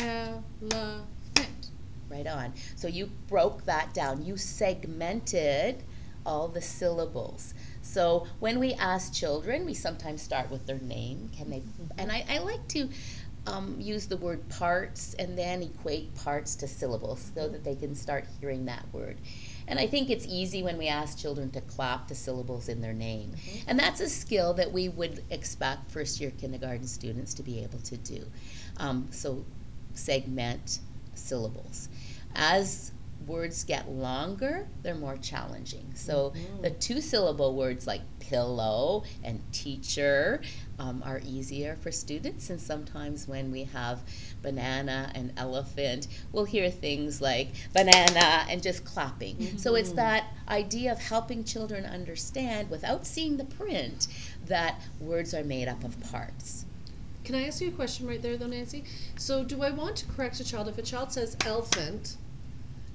Elephant. 0.00 1.70
Right 2.08 2.26
on. 2.26 2.54
So 2.76 2.88
you 2.88 3.10
broke 3.28 3.64
that 3.66 3.92
down. 3.92 4.24
You 4.24 4.36
segmented 4.36 5.82
all 6.24 6.48
the 6.48 6.60
syllables. 6.60 7.54
So 7.82 8.26
when 8.40 8.58
we 8.58 8.74
ask 8.74 9.12
children, 9.12 9.64
we 9.64 9.74
sometimes 9.74 10.22
start 10.22 10.50
with 10.50 10.66
their 10.66 10.78
name. 10.78 11.30
Can 11.36 11.50
they? 11.50 11.58
Mm-hmm. 11.58 11.98
And 11.98 12.12
I, 12.12 12.24
I 12.28 12.38
like 12.38 12.66
to 12.68 12.88
um, 13.46 13.76
use 13.78 14.06
the 14.06 14.16
word 14.16 14.48
parts 14.48 15.14
and 15.18 15.38
then 15.38 15.62
equate 15.62 16.14
parts 16.14 16.56
to 16.56 16.68
syllables 16.68 17.30
so 17.34 17.48
that 17.48 17.64
they 17.64 17.74
can 17.74 17.94
start 17.94 18.26
hearing 18.40 18.64
that 18.66 18.84
word. 18.92 19.18
And 19.68 19.78
I 19.78 19.86
think 19.86 20.10
it's 20.10 20.26
easy 20.26 20.62
when 20.62 20.78
we 20.78 20.86
ask 20.88 21.18
children 21.18 21.50
to 21.50 21.60
clap 21.60 22.08
the 22.08 22.14
syllables 22.14 22.68
in 22.68 22.80
their 22.80 22.92
name. 22.92 23.34
And 23.66 23.78
that's 23.78 24.00
a 24.00 24.08
skill 24.08 24.54
that 24.54 24.72
we 24.72 24.88
would 24.88 25.24
expect 25.30 25.90
first 25.90 26.20
year 26.20 26.32
kindergarten 26.38 26.86
students 26.86 27.34
to 27.34 27.42
be 27.42 27.62
able 27.62 27.80
to 27.80 27.96
do. 27.96 28.24
Um, 28.76 29.08
so 29.10 29.44
segment 29.94 30.78
syllables. 31.14 31.88
As 32.34 32.92
words 33.26 33.64
get 33.64 33.90
longer, 33.90 34.68
they're 34.82 34.94
more 34.94 35.16
challenging. 35.16 35.90
So 35.94 36.32
the 36.62 36.70
two 36.70 37.00
syllable 37.00 37.54
words 37.56 37.86
like 37.86 38.02
pillow 38.20 39.04
and 39.24 39.40
teacher 39.52 40.42
um, 40.78 41.02
are 41.04 41.20
easier 41.24 41.76
for 41.80 41.90
students. 41.90 42.50
And 42.50 42.60
sometimes 42.60 43.26
when 43.26 43.50
we 43.50 43.64
have 43.64 44.00
banana 44.42 45.10
and 45.14 45.32
elephant, 45.36 46.08
we'll 46.32 46.44
hear 46.44 46.70
things 46.70 47.20
like 47.20 47.48
banana 47.72 48.46
and 48.48 48.62
just 48.62 48.84
clapping. 48.84 49.58
So 49.58 49.74
it's 49.74 49.92
that 49.92 50.26
idea 50.48 50.92
of 50.92 50.98
helping 50.98 51.44
children 51.44 51.84
understand 51.84 52.70
without 52.70 53.06
seeing 53.06 53.36
the 53.36 53.44
print 53.44 54.08
that 54.46 54.80
words 55.00 55.34
are 55.34 55.44
made 55.44 55.68
up 55.68 55.82
of 55.84 55.98
parts. 56.10 56.64
Can 57.24 57.34
I 57.34 57.48
ask 57.48 57.60
you 57.60 57.68
a 57.68 57.72
question 57.72 58.06
right 58.06 58.22
there, 58.22 58.36
though, 58.36 58.46
Nancy? 58.46 58.84
So, 59.16 59.42
do 59.42 59.60
I 59.62 59.70
want 59.70 59.96
to 59.96 60.06
correct 60.06 60.38
a 60.38 60.44
child 60.44 60.68
if 60.68 60.78
a 60.78 60.82
child 60.82 61.10
says 61.10 61.36
elephant? 61.44 62.16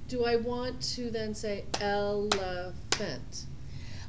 Do 0.08 0.24
I 0.24 0.36
want 0.36 0.80
to 0.94 1.10
then 1.10 1.34
say 1.34 1.64
elephant? 1.80 3.44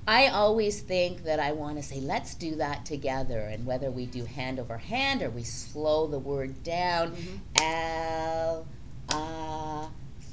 I 0.06 0.28
always 0.28 0.82
think 0.82 1.24
that 1.24 1.40
I 1.40 1.54
want 1.54 1.78
to 1.78 1.84
say, 1.84 2.02
let's 2.02 2.36
do 2.36 2.56
that 2.56 2.86
together. 2.86 3.40
And 3.40 3.66
whether 3.66 3.90
we 3.90 4.06
do 4.06 4.26
hand 4.26 4.60
over 4.60 4.78
hand 4.78 5.22
or 5.22 5.30
we 5.30 5.44
slow 5.44 6.08
the 6.08 6.20
word 6.20 6.62
down, 6.64 7.16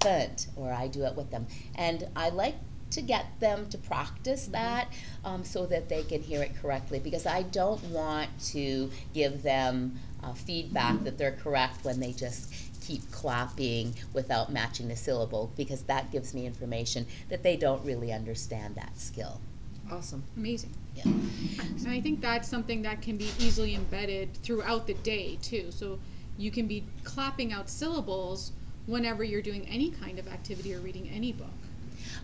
fent, 0.00 0.49
or 0.57 0.73
I 0.73 0.89
do 0.89 1.05
it 1.05 1.15
with 1.15 1.31
them. 1.31 1.47
And 1.77 2.09
I 2.17 2.31
like 2.31 2.57
to 2.91 3.03
get 3.03 3.27
them 3.39 3.69
to 3.69 3.79
practice 3.79 4.47
that 4.47 4.89
um, 5.25 5.45
so 5.45 5.67
that 5.67 5.89
they 5.89 6.03
can 6.03 6.23
hear 6.23 6.43
it 6.43 6.53
correctly 6.61 6.99
because 6.99 7.25
I 7.25 7.43
don't 7.43 7.83
want 7.85 8.31
to 8.47 8.91
give 9.15 9.43
them 9.43 9.99
uh, 10.23 10.33
feedback 10.33 11.05
that 11.05 11.17
they're 11.17 11.37
correct 11.43 11.85
when 11.85 12.00
they 12.00 12.12
just 12.12 12.53
keep 12.83 13.09
clapping 13.12 13.95
without 14.12 14.50
matching 14.50 14.89
the 14.89 14.97
syllable 14.97 15.53
because 15.57 15.83
that 15.83 16.11
gives 16.11 16.35
me 16.35 16.47
information 16.47 17.07
that 17.29 17.45
they 17.45 17.57
don't 17.57 17.85
really 17.85 18.12
understand 18.12 18.75
that 18.75 18.99
skill. 18.99 19.41
Awesome. 19.90 20.23
Amazing. 20.37 20.75
Yeah. 20.94 21.04
And 21.04 21.88
I 21.88 22.00
think 22.00 22.20
that's 22.20 22.49
something 22.49 22.82
that 22.82 23.02
can 23.02 23.16
be 23.16 23.30
easily 23.38 23.75
embedded 23.75 24.35
throughout 24.35 24.87
the 24.87 24.94
day 24.94 25.38
too. 25.42 25.70
So 25.70 25.99
you 26.38 26.50
can 26.50 26.66
be 26.66 26.85
clapping 27.04 27.52
out 27.52 27.68
syllables 27.68 28.52
whenever 28.87 29.25
you're 29.25 29.42
doing 29.42 29.66
any 29.68 29.90
kind 29.90 30.18
of 30.18 30.28
activity 30.28 30.75
or 30.75 30.80
reading 30.80 31.09
any 31.14 31.32
book. 31.32 31.49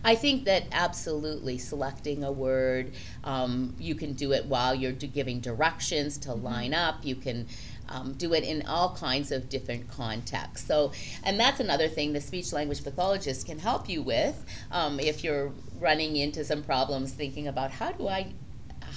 I 0.03 0.15
think 0.15 0.45
that 0.45 0.63
absolutely 0.71 1.57
selecting 1.57 2.23
a 2.23 2.31
word, 2.31 2.93
um, 3.23 3.75
you 3.79 3.95
can 3.95 4.13
do 4.13 4.31
it 4.33 4.45
while 4.45 4.75
you're 4.75 4.91
giving 4.91 5.39
directions 5.39 6.17
to 6.19 6.33
line 6.33 6.73
up. 6.73 7.03
You 7.03 7.15
can 7.15 7.47
um, 7.89 8.13
do 8.13 8.33
it 8.33 8.43
in 8.43 8.65
all 8.67 8.95
kinds 8.95 9.31
of 9.31 9.49
different 9.49 9.87
contexts. 9.89 10.67
So, 10.67 10.91
and 11.23 11.39
that's 11.39 11.59
another 11.59 11.87
thing 11.87 12.13
the 12.13 12.21
speech 12.21 12.53
language 12.53 12.83
pathologist 12.83 13.45
can 13.45 13.59
help 13.59 13.89
you 13.89 14.01
with 14.01 14.45
um, 14.71 14.99
if 14.99 15.23
you're 15.23 15.51
running 15.79 16.17
into 16.17 16.43
some 16.43 16.63
problems 16.63 17.11
thinking 17.11 17.47
about 17.47 17.71
how 17.71 17.91
do 17.91 18.07
I, 18.07 18.33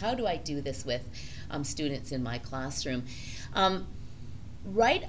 how 0.00 0.14
do 0.14 0.26
I 0.26 0.36
do 0.36 0.60
this 0.60 0.84
with 0.84 1.02
um, 1.50 1.64
students 1.64 2.12
in 2.12 2.22
my 2.22 2.38
classroom. 2.38 3.04
Um, 3.54 3.86
right 4.64 5.04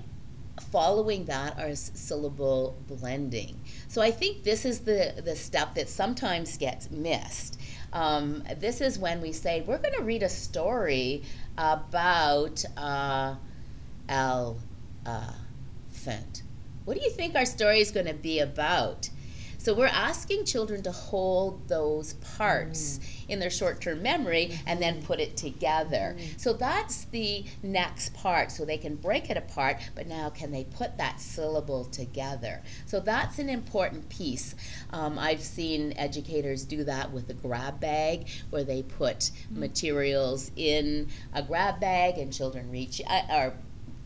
following 0.71 1.25
that 1.25 1.57
are 1.59 1.75
syllable 1.75 2.77
blending. 2.87 3.59
So 3.87 4.01
I 4.01 4.11
think 4.11 4.43
this 4.43 4.65
is 4.65 4.81
the, 4.81 5.21
the 5.23 5.35
step 5.35 5.75
that 5.75 5.89
sometimes 5.89 6.57
gets 6.57 6.91
missed. 6.91 7.59
Um, 7.93 8.43
this 8.57 8.81
is 8.81 8.97
when 8.97 9.21
we 9.21 9.31
say, 9.31 9.61
we're 9.61 9.77
going 9.77 9.95
to 9.95 10.03
read 10.03 10.23
a 10.23 10.29
story 10.29 11.23
about 11.57 12.63
uh, 12.77 13.35
elephant. 14.09 14.57
What 16.85 16.97
do 16.97 17.03
you 17.03 17.11
think 17.11 17.35
our 17.35 17.45
story 17.45 17.79
is 17.79 17.91
going 17.91 18.07
to 18.07 18.13
be 18.13 18.39
about? 18.39 19.09
So 19.61 19.75
we're 19.75 19.85
asking 19.85 20.45
children 20.45 20.81
to 20.81 20.91
hold 20.91 21.67
those 21.67 22.13
parts 22.13 22.99
in 23.29 23.37
their 23.37 23.51
short-term 23.51 24.01
memory 24.01 24.59
and 24.65 24.81
then 24.81 25.03
put 25.03 25.19
it 25.19 25.37
together. 25.37 26.17
So 26.37 26.53
that's 26.53 27.05
the 27.05 27.45
next 27.61 28.15
part. 28.15 28.51
So 28.51 28.65
they 28.65 28.79
can 28.79 28.95
break 28.95 29.29
it 29.29 29.37
apart, 29.37 29.77
but 29.93 30.07
now 30.07 30.31
can 30.31 30.51
they 30.51 30.63
put 30.63 30.97
that 30.97 31.19
syllable 31.21 31.85
together? 31.85 32.63
So 32.87 32.99
that's 32.99 33.37
an 33.37 33.49
important 33.49 34.09
piece. 34.09 34.55
Um, 34.89 35.19
I've 35.19 35.41
seen 35.41 35.93
educators 35.95 36.65
do 36.65 36.83
that 36.85 37.11
with 37.11 37.29
a 37.29 37.35
grab 37.35 37.79
bag, 37.79 38.29
where 38.49 38.63
they 38.63 38.81
put 38.81 39.29
materials 39.51 40.49
in 40.55 41.09
a 41.33 41.43
grab 41.43 41.79
bag 41.79 42.17
and 42.17 42.33
children 42.33 42.71
reach 42.71 42.99
uh, 43.07 43.21
or 43.29 43.53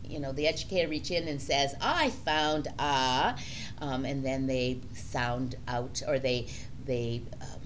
you 0.08 0.20
know, 0.20 0.32
the 0.32 0.46
educator 0.46 0.88
reach 0.88 1.10
in 1.10 1.28
and 1.28 1.40
says, 1.40 1.74
"I 1.80 2.10
found 2.10 2.68
a," 2.78 3.36
um, 3.78 4.04
and 4.04 4.24
then 4.24 4.46
they 4.46 4.80
sound 4.94 5.56
out 5.68 6.02
or 6.06 6.18
they 6.18 6.46
they 6.84 7.22
um, 7.40 7.60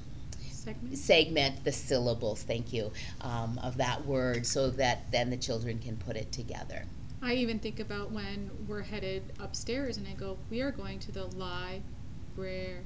Segment. 0.50 0.99
segment 0.99 1.64
the 1.64 1.73
syllables. 1.73 2.42
Thank 2.42 2.73
you 2.73 2.92
um, 3.23 3.59
of 3.62 3.76
that 3.78 4.04
word, 4.06 4.47
so 4.47 4.70
that 4.70 5.11
then 5.11 5.30
the 5.30 5.37
children 5.37 5.78
can 5.78 5.97
put 5.97 6.16
it 6.16 6.32
together. 6.32 6.85
I 7.23 7.35
even 7.35 7.59
think 7.59 7.80
about 7.80 8.12
when 8.12 8.50
we're 8.66 8.82
headed 8.82 9.23
upstairs 9.40 9.99
and 9.99 10.09
I 10.09 10.12
go, 10.12 10.38
we 10.50 10.62
are 10.62 10.70
going 10.70 10.99
to 11.00 11.12
the 11.12 11.26
library. 11.37 12.82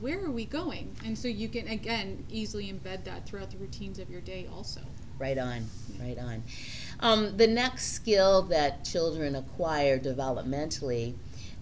Where 0.00 0.24
are 0.24 0.30
we 0.30 0.44
going? 0.44 0.94
And 1.04 1.18
so 1.18 1.28
you 1.28 1.48
can, 1.48 1.68
again, 1.68 2.24
easily 2.28 2.72
embed 2.72 3.04
that 3.04 3.26
throughout 3.26 3.50
the 3.50 3.56
routines 3.56 3.98
of 3.98 4.08
your 4.10 4.20
day 4.20 4.48
also. 4.52 4.80
Right 5.18 5.38
on, 5.38 5.66
right 6.00 6.18
on. 6.18 6.42
Um, 7.02 7.36
the 7.36 7.48
next 7.48 7.94
skill 7.94 8.42
that 8.42 8.84
children 8.84 9.34
acquire 9.34 9.98
developmentally 9.98 11.14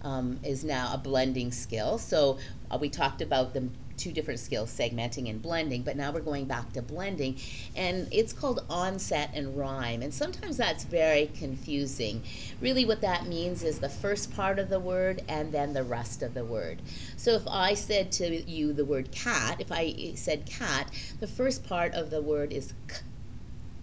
um, 0.03 0.39
is 0.43 0.63
now 0.63 0.91
a 0.93 0.99
blending 0.99 1.51
skill. 1.51 1.97
So 1.97 2.37
uh, 2.69 2.77
we 2.79 2.89
talked 2.89 3.23
about 3.23 3.55
the 3.55 3.67
two 3.97 4.11
different 4.11 4.39
skills, 4.39 4.75
segmenting 4.75 5.29
and 5.29 5.41
blending, 5.41 5.81
but 5.81 5.95
now 5.95 6.11
we're 6.11 6.21
going 6.21 6.45
back 6.45 6.71
to 6.73 6.81
blending, 6.81 7.37
and 7.75 8.07
it's 8.11 8.33
called 8.33 8.63
onset 8.69 9.31
and 9.33 9.57
rime. 9.57 10.01
And 10.01 10.13
sometimes 10.13 10.57
that's 10.57 10.83
very 10.83 11.31
confusing. 11.37 12.23
Really, 12.61 12.85
what 12.85 13.01
that 13.01 13.27
means 13.27 13.63
is 13.63 13.79
the 13.79 13.89
first 13.89 14.35
part 14.35 14.59
of 14.59 14.69
the 14.69 14.79
word 14.79 15.23
and 15.27 15.51
then 15.51 15.73
the 15.73 15.83
rest 15.83 16.21
of 16.21 16.33
the 16.33 16.45
word. 16.45 16.81
So 17.17 17.31
if 17.31 17.47
I 17.47 17.73
said 17.73 18.11
to 18.13 18.49
you 18.49 18.73
the 18.73 18.85
word 18.85 19.11
cat, 19.11 19.59
if 19.59 19.71
I 19.71 20.13
said 20.15 20.45
cat, 20.45 20.91
the 21.19 21.27
first 21.27 21.63
part 21.63 21.93
of 21.93 22.09
the 22.09 22.21
word 22.21 22.53
is 22.53 22.73
k 22.87 22.95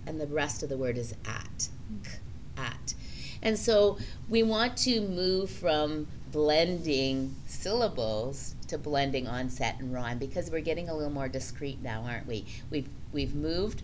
and 0.08 0.20
the 0.20 0.26
rest 0.26 0.62
of 0.62 0.68
the 0.68 0.76
word 0.76 0.98
is 0.98 1.14
at. 1.24 1.68
At. 2.56 2.94
And 3.42 3.58
so 3.58 3.98
we 4.28 4.42
want 4.42 4.76
to 4.78 5.00
move 5.00 5.50
from 5.50 6.08
blending 6.32 7.34
syllables 7.46 8.54
to 8.66 8.78
blending 8.78 9.26
onset 9.26 9.76
and 9.78 9.92
rime 9.92 10.18
because 10.18 10.50
we're 10.50 10.60
getting 10.60 10.88
a 10.88 10.94
little 10.94 11.12
more 11.12 11.28
discreet 11.28 11.80
now, 11.82 12.02
aren't 12.02 12.26
we? 12.26 12.44
We've 12.70 12.88
we've 13.12 13.34
moved 13.34 13.82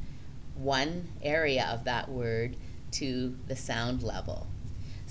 one 0.57 1.09
area 1.23 1.69
of 1.73 1.85
that 1.85 2.09
word 2.09 2.57
to 2.93 3.37
the 3.47 3.57
sound 3.57 4.03
level. 4.03 4.47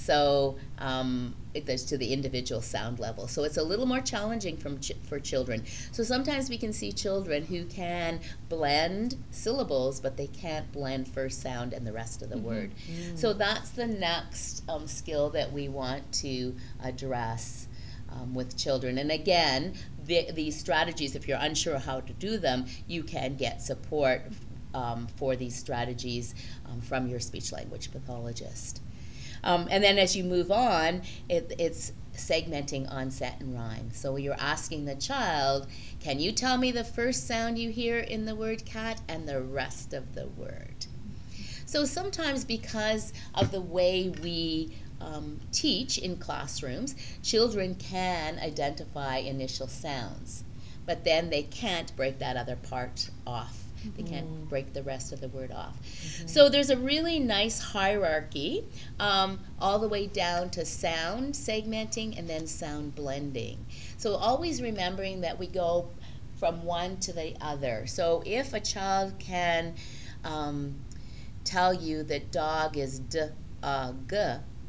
So 0.04 0.58
um, 0.80 1.34
it 1.54 1.66
goes 1.66 1.84
to 1.86 1.98
the 1.98 2.12
individual 2.12 2.62
sound 2.62 3.00
level. 3.00 3.28
So 3.30 3.44
it's 3.46 3.56
a 3.58 3.64
little 3.64 3.86
more 3.86 4.02
challenging 4.02 4.58
from 4.58 4.80
ch- 4.80 4.92
for 5.08 5.18
children. 5.20 5.64
So 5.92 6.04
sometimes 6.04 6.50
we 6.50 6.58
can 6.58 6.74
see 6.74 6.92
children 6.92 7.46
who 7.46 7.64
can 7.66 8.20
blend 8.50 9.16
syllables, 9.32 10.02
but 10.02 10.18
they 10.18 10.28
can't 10.28 10.70
blend 10.74 11.08
first 11.08 11.42
sound 11.42 11.72
and 11.72 11.88
the 11.88 11.94
rest 11.94 12.22
of 12.22 12.30
the 12.30 12.38
word. 12.38 12.72
So 13.16 13.32
that's 13.34 13.70
the 13.70 13.88
next 13.88 14.64
um, 14.68 14.88
skill 14.88 15.30
that 15.32 15.54
we 15.54 15.70
want 15.70 16.12
to 16.24 16.54
address 16.84 17.68
um, 18.12 18.34
with 18.34 18.58
children. 18.58 18.98
And 18.98 19.10
again, 19.12 19.74
the, 20.06 20.32
these 20.34 20.60
strategies, 20.60 21.16
if 21.16 21.28
you're 21.30 21.40
unsure 21.40 21.80
how 21.80 22.02
to 22.02 22.14
do 22.14 22.38
them, 22.38 22.66
you 22.88 23.04
can 23.04 23.38
get 23.38 23.62
support 23.62 24.22
um, 24.74 25.08
for 25.16 25.36
these 25.36 25.56
strategies 25.56 26.36
um, 26.66 26.82
from 26.82 27.08
your 27.08 27.20
speech 27.20 27.52
language 27.54 27.92
pathologist. 27.92 28.82
Um, 29.44 29.68
and 29.70 29.84
then 29.84 29.98
as 29.98 30.16
you 30.16 30.24
move 30.24 30.52
on, 30.52 31.02
it, 31.30 31.54
it's 31.60 31.92
segmenting 32.16 32.90
onset 32.92 33.36
and 33.40 33.54
rime. 33.56 33.90
So 33.92 34.16
you're 34.16 34.40
asking 34.40 34.86
the 34.86 34.96
child, 34.96 35.68
can 36.00 36.20
you 36.20 36.32
tell 36.32 36.58
me 36.58 36.72
the 36.72 36.84
first 36.84 37.28
sound 37.28 37.58
you 37.58 37.70
hear 37.70 38.00
in 38.00 38.26
the 38.26 38.36
word 38.36 38.66
cat 38.66 39.02
and 39.08 39.28
the 39.28 39.42
rest 39.42 39.94
of 39.94 40.16
the 40.16 40.28
word? 40.28 40.86
So 41.66 41.86
sometimes, 41.86 42.46
because 42.46 43.14
of 43.34 43.52
the 43.52 43.62
way 43.62 44.14
we 44.22 44.76
um, 45.02 45.40
teach 45.52 45.98
in 45.98 46.18
classrooms, 46.18 46.96
children 47.24 47.76
can 47.76 48.38
identify 48.40 49.18
initial 49.18 49.68
sounds, 49.68 50.44
but 50.86 51.04
then 51.04 51.30
they 51.30 51.44
can't 51.44 51.96
break 51.96 52.20
that 52.20 52.38
other 52.38 52.56
part 52.56 53.10
off. 53.26 53.64
They 53.98 54.04
can't 54.04 54.48
break 54.50 54.74
the 54.74 54.84
rest 54.84 55.12
of 55.12 55.20
the 55.22 55.28
word 55.30 55.52
off. 55.52 55.78
So 56.26 56.50
there's 56.50 56.70
a 56.70 56.78
really 56.78 57.20
nice 57.20 57.60
hierarchy, 57.60 58.64
um, 59.00 59.40
all 59.60 59.80
the 59.80 59.88
way 59.88 60.08
down 60.08 60.50
to 60.52 60.66
sound 60.66 61.34
segmenting 61.34 62.18
and 62.18 62.30
then 62.30 62.48
sound 62.48 62.96
blending. 62.96 63.66
So 63.98 64.16
always 64.16 64.62
remembering 64.62 65.22
that 65.22 65.38
we 65.38 65.48
go 65.48 65.90
from 66.38 66.64
one 66.64 66.98
to 66.98 67.14
the 67.14 67.36
other. 67.42 67.86
So 67.88 68.22
if 68.26 68.54
a 68.54 68.60
child 68.60 69.14
can 69.20 69.76
um, 70.24 70.76
tell 71.44 71.74
you 71.74 72.04
that 72.04 72.32
dog 72.32 72.78
is 72.78 73.00
d 73.00 73.22
uh, 73.62 73.94
g, 74.10 74.16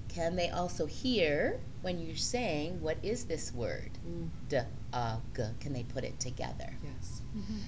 can 0.09 0.37
they 0.37 0.51
also 0.51 0.87
hear 0.87 1.59
when 1.83 1.99
you're 1.99 2.17
saying 2.17 2.81
what 2.81 2.97
is 3.03 3.25
this 3.25 3.53
word 3.53 3.91
Mm. 4.09 4.29
d 4.49 4.59
uh, 4.93 5.17
g? 5.37 5.43
Can 5.61 5.73
they 5.73 5.83
put 5.83 6.05
it 6.05 6.21
together? 6.21 6.73
Yes. 6.83 7.23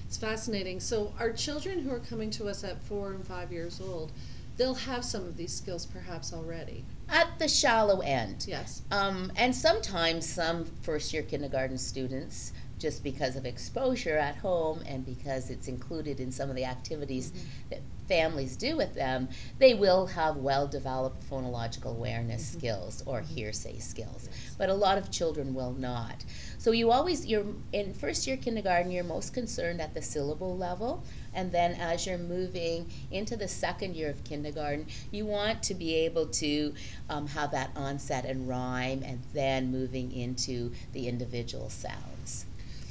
It's 0.07 0.17
fascinating. 0.17 0.81
So, 0.81 1.13
our 1.19 1.33
children 1.33 1.81
who 1.81 1.91
are 1.91 2.01
coming 2.01 2.31
to 2.33 2.49
us 2.49 2.65
at 2.65 2.81
four 2.83 3.13
and 3.13 3.27
five 3.27 3.53
years 3.53 3.81
old, 3.81 4.13
they'll 4.57 4.75
have 4.75 5.05
some 5.05 5.23
of 5.25 5.37
these 5.37 5.53
skills 5.53 5.87
perhaps 5.87 6.33
already. 6.33 6.85
At 7.09 7.39
the 7.39 7.49
shallow 7.49 8.01
end. 8.01 8.47
Yes. 8.49 8.83
Um, 8.91 9.33
and 9.37 9.55
sometimes 9.55 10.27
some 10.27 10.65
first 10.83 11.13
year 11.13 11.23
kindergarten 11.23 11.79
students, 11.79 12.53
just 12.79 13.03
because 13.03 13.37
of 13.37 13.47
exposure 13.47 14.19
at 14.19 14.37
home 14.37 14.83
and 14.87 15.05
because 15.05 15.51
it's 15.51 15.69
included 15.69 16.21
in 16.21 16.31
some 16.31 16.51
of 16.51 16.57
the 16.57 16.65
activities 16.65 17.31
mm-hmm. 17.31 17.71
that 17.71 17.81
families 18.07 18.57
do 18.57 18.77
with 18.77 18.95
them, 18.95 19.29
they 19.59 19.75
will 19.75 20.07
have 20.07 20.37
well 20.37 20.67
developed 20.67 21.29
phonological 21.29 21.97
awareness 21.97 22.51
mm-hmm. 22.51 22.59
skills 22.59 23.03
or 23.07 23.21
mm-hmm. 23.21 23.35
hearsay 23.35 23.79
skills. 23.79 24.29
But 24.59 24.69
a 24.69 24.75
lot 24.75 24.99
of 24.99 25.11
children 25.11 25.55
will 25.55 25.73
not. 25.73 26.25
So 26.59 26.73
you 26.73 26.91
always 26.91 27.27
you're 27.27 27.47
in 27.73 27.95
first 27.95 28.27
year 28.27 28.37
kindergarten 28.37 28.91
you're 28.91 29.05
most 29.05 29.33
concerned 29.33 29.81
at 29.81 29.95
the 29.95 30.03
syllable 30.03 30.57
level 30.57 31.05
and 31.35 31.53
then 31.53 31.75
as 31.75 32.07
you're 32.07 32.19
moving 32.19 32.91
into 33.11 33.37
the 33.37 33.47
second 33.47 33.95
year 33.95 34.11
of 34.11 34.25
kindergarten 34.25 34.87
you 35.13 35.27
want 35.27 35.63
to 35.63 35.75
be 35.75 35.95
able 35.95 36.27
to 36.27 36.75
um, 37.09 37.27
have 37.29 37.53
that 37.53 37.71
onset 37.77 38.25
and 38.25 38.49
rime 38.49 39.03
and 39.05 39.21
then 39.33 39.71
moving 39.71 40.11
into 40.13 40.73
the 40.93 41.07
individual 41.07 41.71
sounds. 41.71 42.16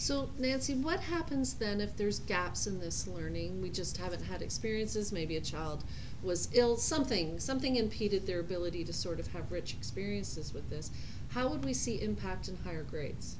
So, 0.06 0.30
Nancy, 0.38 0.76
what 0.76 1.00
happens 1.00 1.56
then 1.56 1.82
if 1.82 1.98
there's 1.98 2.20
gaps 2.20 2.68
in 2.68 2.80
this 2.80 3.08
learning? 3.08 3.60
We 3.60 3.72
just 3.72 3.98
haven't 3.98 4.22
had 4.22 4.44
experiences. 4.44 5.12
Maybe 5.12 5.36
a 5.36 5.42
child 5.42 5.84
was 6.22 6.48
ill, 6.54 6.78
something, 6.78 7.40
something 7.40 7.76
impeded 7.76 8.28
their 8.28 8.40
ability 8.40 8.84
to 8.84 8.94
sort 8.94 9.20
of 9.20 9.26
have 9.30 9.52
rich 9.52 9.74
experiences 9.74 10.54
with 10.54 10.70
this. 10.70 10.92
How 11.30 11.48
would 11.48 11.66
we 11.66 11.74
see 11.74 12.00
impact 12.00 12.48
in 12.48 12.58
higher 12.58 12.84
grades? 12.84 13.38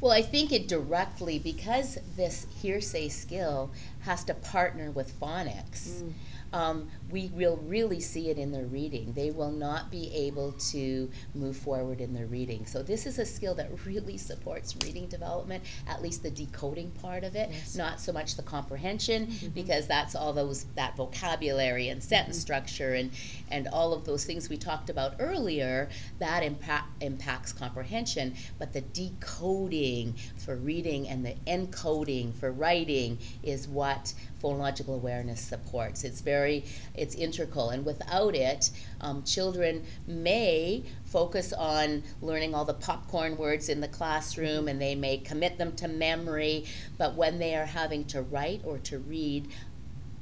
Well, 0.00 0.10
I 0.10 0.22
think 0.22 0.52
it 0.52 0.68
directly 0.68 1.38
because 1.38 1.98
this 2.16 2.46
hearsay 2.62 3.10
skill 3.10 3.70
has 4.00 4.24
to 4.24 4.32
partner 4.32 4.90
with 4.90 5.20
phonics. 5.20 6.00
Mm. 6.00 6.12
Um, 6.52 6.88
we 7.10 7.28
will 7.34 7.56
really 7.58 8.00
see 8.00 8.30
it 8.30 8.38
in 8.38 8.52
their 8.52 8.64
reading. 8.66 9.12
They 9.14 9.30
will 9.30 9.50
not 9.50 9.90
be 9.90 10.10
able 10.14 10.52
to 10.70 11.10
move 11.34 11.56
forward 11.56 12.00
in 12.00 12.12
their 12.14 12.26
reading. 12.26 12.66
So 12.66 12.82
this 12.82 13.06
is 13.06 13.18
a 13.18 13.24
skill 13.26 13.54
that 13.56 13.68
really 13.86 14.16
supports 14.16 14.74
reading 14.84 15.06
development, 15.08 15.64
at 15.86 16.02
least 16.02 16.22
the 16.22 16.30
decoding 16.30 16.90
part 16.92 17.24
of 17.24 17.36
it, 17.36 17.48
Yes. 17.50 17.76
not 17.76 18.00
so 18.00 18.12
much 18.12 18.36
the 18.36 18.42
comprehension, 18.42 19.26
Mm-hmm. 19.28 19.48
because 19.48 19.86
that's 19.86 20.14
all 20.14 20.32
those 20.32 20.64
that 20.76 20.96
vocabulary 20.96 21.88
and 21.88 22.02
sentence 22.02 22.38
structure 22.38 22.94
and 22.94 23.10
and 23.50 23.68
all 23.68 23.92
of 23.92 24.04
those 24.04 24.24
things 24.24 24.48
we 24.48 24.56
talked 24.56 24.90
about 24.90 25.14
earlier. 25.18 25.88
That 26.18 26.42
impact 26.42 27.02
impacts 27.02 27.52
comprehension, 27.52 28.34
but 28.58 28.72
the 28.72 28.80
decoding 28.82 30.14
for 30.36 30.56
reading 30.56 31.08
and 31.08 31.24
the 31.24 31.34
encoding 31.46 32.34
for 32.34 32.50
writing 32.52 33.18
is 33.42 33.68
what 33.68 34.12
phonological 34.42 34.94
awareness 34.94 35.40
supports. 35.40 36.04
It's 36.04 36.20
very, 36.20 36.64
it's 36.94 37.14
integral, 37.14 37.70
and 37.70 37.84
without 37.84 38.34
it, 38.34 38.70
um, 39.00 39.22
children 39.24 39.84
may 40.06 40.84
focus 41.04 41.52
on 41.52 42.02
learning 42.20 42.54
all 42.54 42.64
the 42.64 42.74
popcorn 42.74 43.36
words 43.36 43.68
in 43.68 43.80
the 43.80 43.88
classroom 43.88 44.68
and 44.68 44.80
they 44.80 44.94
may 44.94 45.16
commit 45.18 45.56
them 45.56 45.72
to 45.76 45.88
memory, 45.88 46.64
but 46.98 47.14
when 47.14 47.38
they 47.38 47.54
are 47.54 47.64
having 47.64 48.04
to 48.04 48.22
write 48.22 48.60
or 48.64 48.78
to 48.78 48.98
read, 48.98 49.48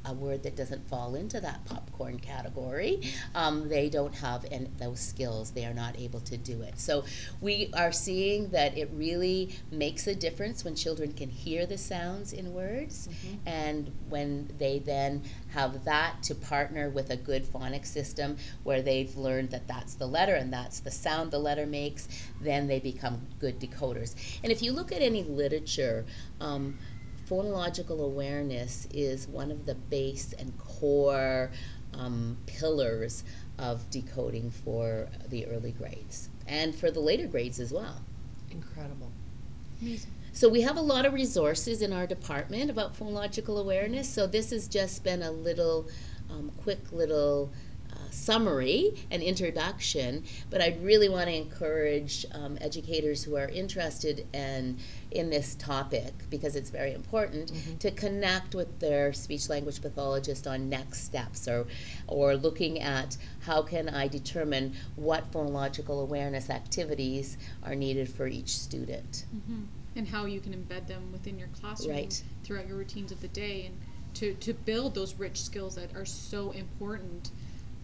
a 0.06 0.12
word 0.12 0.42
that 0.42 0.56
doesn't 0.56 0.88
fall 0.88 1.14
into 1.14 1.40
that 1.40 1.64
popcorn 1.64 2.18
category, 2.18 3.00
um, 3.34 3.68
they 3.68 3.88
don't 3.88 4.14
have 4.14 4.44
any, 4.50 4.68
those 4.78 5.00
skills. 5.00 5.50
They 5.50 5.64
are 5.64 5.74
not 5.74 5.98
able 5.98 6.20
to 6.20 6.36
do 6.36 6.62
it. 6.62 6.78
So 6.78 7.04
we 7.40 7.70
are 7.74 7.92
seeing 7.92 8.48
that 8.50 8.76
it 8.76 8.90
really 8.92 9.54
makes 9.70 10.06
a 10.06 10.14
difference 10.14 10.64
when 10.64 10.74
children 10.74 11.12
can 11.12 11.28
hear 11.28 11.66
the 11.66 11.78
sounds 11.78 12.32
in 12.32 12.52
words, 12.52 13.08
and 13.44 13.90
when 14.08 14.48
they 14.58 14.78
then 14.78 15.22
have 15.52 15.84
that 15.84 16.22
to 16.24 16.34
partner 16.34 16.90
with 16.90 17.10
a 17.10 17.16
good 17.16 17.44
phonics 17.44 17.86
system 17.86 18.36
where 18.64 18.82
they've 18.82 19.16
learned 19.16 19.50
that 19.50 19.66
that's 19.66 19.94
the 19.94 20.06
letter 20.06 20.34
and 20.34 20.52
that's 20.52 20.80
the 20.80 20.90
sound 20.90 21.30
the 21.30 21.38
letter 21.38 21.66
makes, 21.66 22.08
then 22.40 22.66
they 22.66 22.78
become 22.78 23.20
good 23.38 23.58
decoders. 23.58 24.14
And 24.42 24.52
if 24.52 24.62
you 24.62 24.72
look 24.72 24.92
at 24.92 25.02
any 25.02 25.22
literature, 25.24 26.04
um, 26.40 26.78
phonological 27.28 28.00
awareness 28.04 28.86
is 28.92 29.26
one 29.28 29.50
of 29.50 29.66
the 29.66 29.74
base 29.74 30.32
and 30.38 30.56
core 30.58 31.50
um, 31.94 32.36
pillars 32.46 33.24
of 33.58 33.88
decoding 33.90 34.50
for 34.50 35.08
the 35.28 35.46
early 35.46 35.72
grades 35.72 36.28
and 36.46 36.74
for 36.74 36.90
the 36.90 37.00
later 37.00 37.26
grades 37.26 37.58
as 37.58 37.72
well. 37.72 38.02
Incredible. 38.50 39.10
Amazing. 39.80 40.10
So 40.32 40.48
we 40.48 40.60
have 40.62 40.76
a 40.76 40.82
lot 40.82 41.06
of 41.06 41.14
resources 41.14 41.80
in 41.80 41.92
our 41.92 42.06
department 42.06 42.70
about 42.70 42.94
phonological 42.94 43.58
awareness. 43.58 44.08
So 44.08 44.26
this 44.26 44.50
has 44.50 44.68
just 44.68 45.02
been 45.02 45.22
a 45.22 45.30
little 45.30 45.88
um, 46.30 46.52
quick 46.62 46.92
little 46.92 47.50
summary 48.16 48.94
and 49.10 49.22
introduction, 49.22 50.24
but 50.50 50.60
I 50.60 50.76
really 50.80 51.08
want 51.08 51.28
to 51.28 51.34
encourage 51.34 52.24
um, 52.32 52.56
educators 52.60 53.22
who 53.22 53.36
are 53.36 53.48
interested 53.48 54.26
in 54.32 54.78
in 55.10 55.30
this 55.30 55.54
topic 55.54 56.12
because 56.30 56.56
it's 56.56 56.70
very 56.70 56.92
important 56.92 57.52
to 57.80 57.90
connect 57.90 58.54
with 58.54 58.80
their 58.80 59.12
speech 59.12 59.48
language 59.48 59.80
pathologist 59.80 60.46
on 60.46 60.68
next 60.68 61.04
steps 61.04 61.46
or 61.46 61.66
or 62.06 62.36
looking 62.36 62.80
at 62.80 63.16
how 63.40 63.62
can 63.62 63.88
I 63.88 64.08
determine 64.08 64.74
what 64.96 65.30
phonological 65.32 66.02
awareness 66.02 66.50
activities 66.50 67.36
are 67.62 67.74
needed 67.74 68.08
for 68.08 68.26
each 68.26 68.56
student. 68.56 69.26
hmm 69.46 69.64
And 69.94 70.08
how 70.08 70.26
you 70.26 70.40
can 70.40 70.52
embed 70.52 70.86
them 70.88 71.12
within 71.12 71.38
your 71.38 71.48
classroom 71.48 71.96
Right. 71.96 72.22
throughout 72.44 72.66
your 72.66 72.76
routines 72.76 73.12
of 73.12 73.20
the 73.20 73.28
day 73.28 73.66
and 73.66 73.76
to, 74.14 74.32
to 74.34 74.54
build 74.54 74.94
those 74.94 75.14
rich 75.18 75.42
skills 75.42 75.74
that 75.74 75.94
are 75.94 76.06
so 76.06 76.50
important 76.52 77.30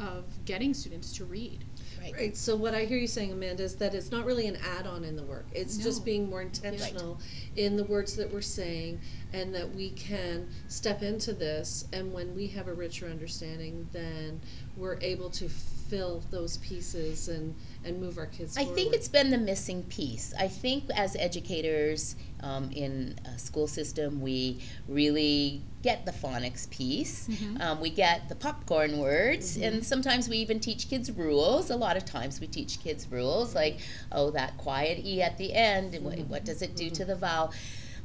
of 0.09 0.25
getting 0.45 0.75
students 0.75 1.13
to 1.17 1.25
read. 1.25 1.65
Right. 2.13 2.37
So 2.37 2.57
what 2.57 2.75
I 2.75 2.85
hear 2.85 2.99
you 2.99 3.07
saying, 3.07 3.31
Amanda, 3.31 3.63
is 3.63 3.77
that 3.77 3.95
it's 3.95 4.11
not 4.11 4.27
really 4.27 4.49
an 4.49 4.59
add-on 4.77 5.05
in 5.05 5.15
the 5.15 5.23
work. 5.23 5.47
It's 5.53 5.77
just 5.77 6.05
being 6.05 6.29
more 6.29 6.43
intentional 6.43 7.21
in 7.55 7.77
the 7.77 7.85
words 7.85 8.17
that 8.17 8.33
we're 8.33 8.41
saying, 8.41 9.01
and 9.33 9.55
that 9.55 9.73
we 9.73 9.91
can 9.91 10.49
step 10.67 11.03
into 11.03 11.33
this. 11.33 11.87
And 11.93 12.13
when 12.13 12.35
we 12.35 12.49
have 12.49 12.67
a 12.67 12.75
richer 12.75 13.07
understanding, 13.07 13.89
then 13.93 14.41
we're 14.77 14.99
able 15.01 15.31
to 15.31 15.49
fill 15.93 16.23
those 16.31 16.57
pieces 16.59 17.29
and 17.29 17.55
and 17.85 18.01
move 18.01 18.17
our 18.17 18.27
kids. 18.27 18.57
I 18.57 18.63
forward. 18.63 18.77
think 18.77 18.95
it's 18.95 19.09
been 19.09 19.29
the 19.31 19.39
missing 19.53 19.83
piece. 19.85 20.33
I 20.39 20.49
think 20.49 20.85
as 20.95 21.17
educators 21.17 22.17
um, 22.43 22.71
in 22.73 23.17
a 23.35 23.39
school 23.39 23.67
system, 23.67 24.21
we 24.23 24.61
really 24.89 25.61
get 25.83 26.07
the 26.07 26.13
phonics 26.13 26.71
piece. 26.71 27.29
Mhm. 27.29 27.61
Um, 27.61 27.81
we 27.81 27.91
get 27.91 28.29
the 28.29 28.37
popcorn 28.37 28.99
words, 28.99 29.57
Mm-hmm. 29.57 29.65
and 29.67 29.85
sometimes 29.85 30.29
we 30.29 30.37
even 30.39 30.61
teach 30.61 30.89
kids 30.89 31.11
rules. 31.11 31.71
A 31.71 31.77
lot 31.77 31.97
of 31.97 32.05
times 32.05 32.41
we 32.41 32.47
teach 32.47 32.73
kids 32.85 33.07
rules 33.11 33.55
like, 33.55 33.77
oh, 34.13 34.31
that 34.31 34.57
quiet 34.59 34.97
E 35.05 35.21
at 35.23 35.37
the 35.39 35.53
end, 35.53 35.93
what, 36.05 36.15
Mm-hmm. 36.15 36.31
what 36.33 36.45
does 36.45 36.63
it 36.63 36.73
do 36.77 36.89
to 36.91 37.05
the 37.05 37.17
vowel? 37.17 37.53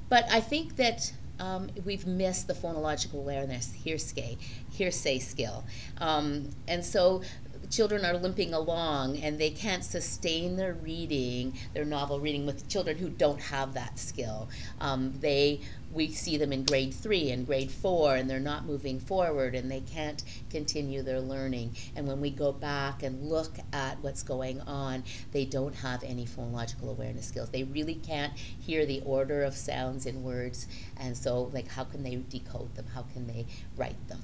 But 0.09 0.25
I 0.31 0.39
think 0.41 0.75
that 0.77 1.13
um, 1.39 1.69
we've 1.85 2.07
missed 2.07 2.47
the 2.47 2.55
phonological 2.55 3.19
awareness, 3.25 3.71
hearsay, 3.83 4.37
hearsay 4.71 5.19
skill. 5.19 5.63
Um, 5.99 6.49
and 6.67 6.83
so 6.83 7.21
children 7.69 8.05
are 8.05 8.17
limping 8.17 8.53
along 8.53 9.17
and 9.17 9.39
they 9.39 9.49
can't 9.49 9.83
sustain 9.83 10.55
their 10.55 10.73
reading, 10.73 11.53
their 11.73 11.85
novel 11.85 12.19
reading 12.19 12.45
with 12.45 12.67
children 12.67 12.97
who 12.97 13.09
don't 13.09 13.41
have 13.41 13.73
that 13.73 13.99
skill. 13.99 14.49
Um, 14.79 15.13
they 15.19 15.61
we 15.91 16.09
see 16.09 16.37
them 16.37 16.51
in 16.51 16.63
grade 16.63 16.93
three 16.93 17.31
and 17.31 17.45
grade 17.45 17.71
four 17.71 18.15
and 18.15 18.29
they're 18.29 18.39
not 18.39 18.65
moving 18.65 18.99
forward 18.99 19.55
and 19.55 19.71
they 19.71 19.79
can't 19.79 20.23
continue 20.49 21.01
their 21.01 21.21
learning. 21.21 21.75
And 21.95 22.07
when 22.07 22.19
we 22.19 22.29
go 22.29 22.51
back 22.51 23.03
and 23.03 23.29
look 23.29 23.57
at 23.73 23.99
what's 24.01 24.21
going 24.21 24.61
on, 24.61 25.03
they 25.31 25.45
don't 25.45 25.75
have 25.75 26.03
any 26.03 26.25
phonological 26.25 26.89
awareness 26.89 27.27
skills. 27.27 27.49
They 27.49 27.63
really 27.63 27.95
can't 27.95 28.33
hear 28.35 28.85
the 28.85 29.01
order 29.05 29.43
of 29.43 29.55
sounds 29.55 30.05
in 30.05 30.23
words 30.23 30.67
and 30.97 31.15
so 31.15 31.43
like 31.53 31.67
how 31.67 31.85
can 31.85 32.03
they 32.03 32.15
decode 32.15 32.75
them? 32.75 32.85
How 32.93 33.03
can 33.03 33.27
they 33.27 33.45
write 33.75 34.07
them? 34.07 34.21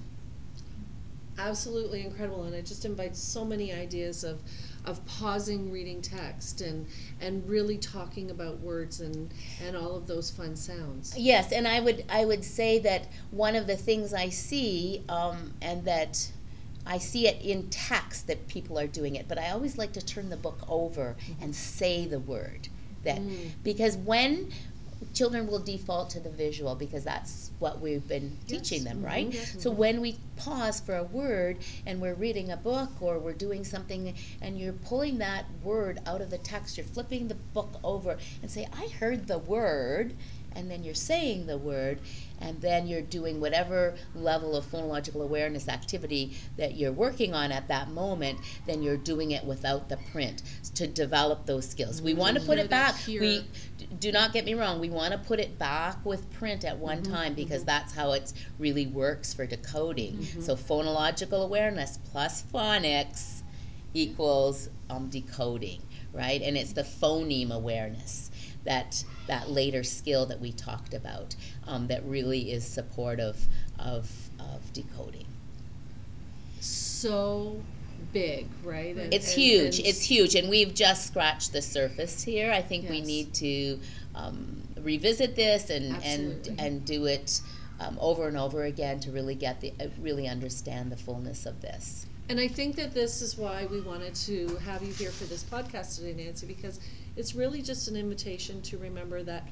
Absolutely 1.38 2.06
incredible 2.06 2.44
and 2.44 2.54
it 2.54 2.66
just 2.66 2.86
invites 2.86 3.20
so 3.20 3.44
many 3.44 3.74
ideas 3.74 4.24
of 4.24 4.40
of 4.86 5.04
pausing 5.06 5.72
reading 5.72 6.02
text 6.02 6.62
and 6.62 6.86
and 7.22 7.48
really 7.48 7.78
talking 7.78 8.30
about 8.32 8.60
words 8.60 9.00
and 9.02 9.34
and 9.66 9.76
all 9.76 9.96
of 9.96 10.06
those 10.08 10.30
fun 10.30 10.56
sounds 10.56 11.18
Yes, 11.18 11.52
and 11.52 11.68
I 11.68 11.80
would 11.80 12.06
I 12.10 12.26
would 12.26 12.44
say 12.44 12.80
that 12.80 13.08
one 13.32 13.56
of 13.56 13.66
the 13.68 13.78
things 13.78 14.14
I 14.14 14.30
see, 14.30 15.04
um, 15.10 15.54
and 15.62 15.86
that 15.86 16.30
I 16.86 16.98
see 16.98 17.28
it 17.28 17.42
in 17.42 17.70
text 17.70 18.28
that 18.28 18.48
people 18.50 18.78
are 18.78 18.88
doing 18.88 19.16
it, 19.16 19.28
but 19.30 19.38
I 19.40 19.52
always 19.52 19.78
like 19.78 19.94
to 19.94 20.06
turn 20.06 20.30
the 20.30 20.36
book 20.38 20.60
over 20.68 21.16
and 21.42 21.56
say 21.56 22.06
the 22.06 22.20
word 22.20 22.68
that 23.06 23.20
Mm. 23.20 23.52
because 23.64 23.96
when 23.98 24.52
children 25.14 25.48
will 25.48 25.60
default 25.60 26.10
to 26.12 26.20
the 26.20 26.30
visual 26.30 26.76
because 26.76 27.04
that's 27.04 27.52
what 27.60 27.80
we've 27.82 28.08
been 28.08 28.38
teaching 28.48 28.84
them, 28.84 29.04
right? 29.04 29.30
Mhm. 29.30 29.34
Yes. 29.34 29.56
So 29.60 29.72
when 29.72 30.02
we 30.02 30.18
pause 30.36 30.80
for 30.80 30.96
a 30.96 31.04
word 31.04 31.58
and 31.86 32.02
we're 32.02 32.14
reading 32.16 32.52
a 32.52 32.58
book 32.58 32.90
or 33.02 33.20
we're 33.20 33.34
doing 33.34 33.64
something 33.64 34.14
and 34.42 34.60
you're 34.60 34.74
pulling 34.74 35.18
that 35.20 35.46
word 35.64 36.00
out 36.06 36.22
of 36.22 36.30
the 36.30 36.38
text, 36.38 36.78
you're 36.78 36.86
flipping 36.86 37.28
the 37.28 37.36
book 37.36 37.80
over 37.84 38.18
and 38.42 38.50
say, 38.52 38.68
I 38.74 38.88
heard 38.88 39.28
the 39.28 39.38
word, 39.40 40.14
and 40.56 40.70
then 40.70 40.84
you're 40.84 40.94
saying 40.94 41.48
the 41.48 41.58
word, 41.58 42.00
and 42.40 42.60
then 42.62 42.88
you're 42.88 43.02
doing 43.02 43.40
whatever 43.40 43.96
level 44.16 44.56
of 44.56 44.66
phonological 44.66 45.24
awareness 45.24 45.68
activity 45.68 46.36
that 46.58 46.76
you're 46.76 46.92
working 46.92 47.34
on 47.34 47.52
at 47.52 47.68
that 47.70 47.90
moment, 47.90 48.40
then 48.66 48.82
you're 48.82 48.98
doing 48.98 49.32
it 49.32 49.44
without 49.46 49.90
the 49.90 49.98
print 50.12 50.44
to 50.76 50.88
develop 50.88 51.46
those 51.46 51.68
skills. 51.68 52.02
We 52.02 52.14
want 52.14 52.38
to 52.38 52.46
put 52.46 52.58
it 52.60 52.70
back. 52.70 52.96
here. 52.98 53.22
We 53.22 53.46
do 54.00 54.12
not 54.12 54.34
get 54.34 54.46
me 54.46 54.54
wrong, 54.54 54.80
we 54.80 54.90
want 54.90 55.14
to 55.14 55.18
put 55.20 55.40
it 55.40 55.58
back 55.58 56.04
with 56.06 56.32
print 56.34 56.66
at 56.66 56.78
one 56.78 57.04
time 57.04 57.34
because 57.34 57.64
that's 57.64 57.94
how 57.94 58.12
it 58.14 58.34
really 58.60 58.88
works 58.88 59.34
for 59.34 59.46
decoding. 59.46 60.24
So 60.42 60.56
phonological 60.56 61.44
awareness 61.44 62.00
plus 62.12 62.44
phonics 62.54 63.42
equals 63.94 64.70
um, 64.90 65.10
decoding, 65.10 65.82
right? 66.12 66.42
And 66.42 66.58
it's 66.58 66.74
the 66.74 66.84
phoneme 66.84 67.52
awareness 67.52 68.32
that 68.66 69.04
that 69.28 69.50
later 69.50 69.84
skill 69.84 70.26
that 70.26 70.40
we 70.40 70.52
talked 70.52 70.94
about 70.94 71.36
um, 71.68 71.88
that 71.88 72.04
really 72.06 72.52
is 72.52 72.66
supportive 72.66 73.48
of 73.80 74.10
of 74.40 74.62
decoding. 74.74 75.26
so 76.60 77.62
big 78.12 78.48
right 78.64 78.96
And- 78.96 79.14
It's 79.14 79.34
and- 79.34 79.42
huge. 79.42 79.78
and- 79.80 79.88
It's 79.88 80.02
huge, 80.02 80.36
and 80.36 80.50
we've 80.50 80.74
just 80.74 81.08
scratched 81.08 81.52
the 81.54 81.62
surface 81.62 82.24
here. 82.24 82.52
I 82.52 82.62
think 82.62 82.90
we 82.90 83.02
need 83.02 83.34
to 83.36 83.80
um, 84.16 84.62
revisit 84.82 85.36
this 85.36 85.70
and 85.70 86.02
and 86.04 86.56
and 86.60 86.86
do 86.86 87.06
it 87.06 87.42
um, 87.80 87.98
over 88.00 88.28
and 88.28 88.38
over 88.38 88.64
again 88.66 89.00
to 89.02 89.12
really 89.12 89.36
get 89.36 89.60
the 89.62 89.74
uh, 89.80 89.88
really 90.00 90.28
understand 90.28 90.92
the 90.92 90.98
fullness 90.98 91.46
of 91.46 91.62
this. 91.62 92.06
And 92.30 92.40
I 92.40 92.48
think 92.48 92.76
that 92.78 92.94
this 92.94 93.22
is 93.22 93.38
why 93.38 93.66
we 93.66 93.82
wanted 93.82 94.16
to 94.16 94.56
have 94.58 94.82
you 94.84 94.94
here 94.94 95.12
for 95.12 95.26
this 95.26 95.44
podcast 95.44 95.98
today, 95.98 96.14
Nancy, 96.14 96.46
because 96.48 96.80
it's 97.16 97.36
really 97.36 97.62
just 97.62 97.88
an 97.88 97.96
invitation 97.96 98.62
to 98.64 98.78
remember 98.78 99.24
that 99.24 99.48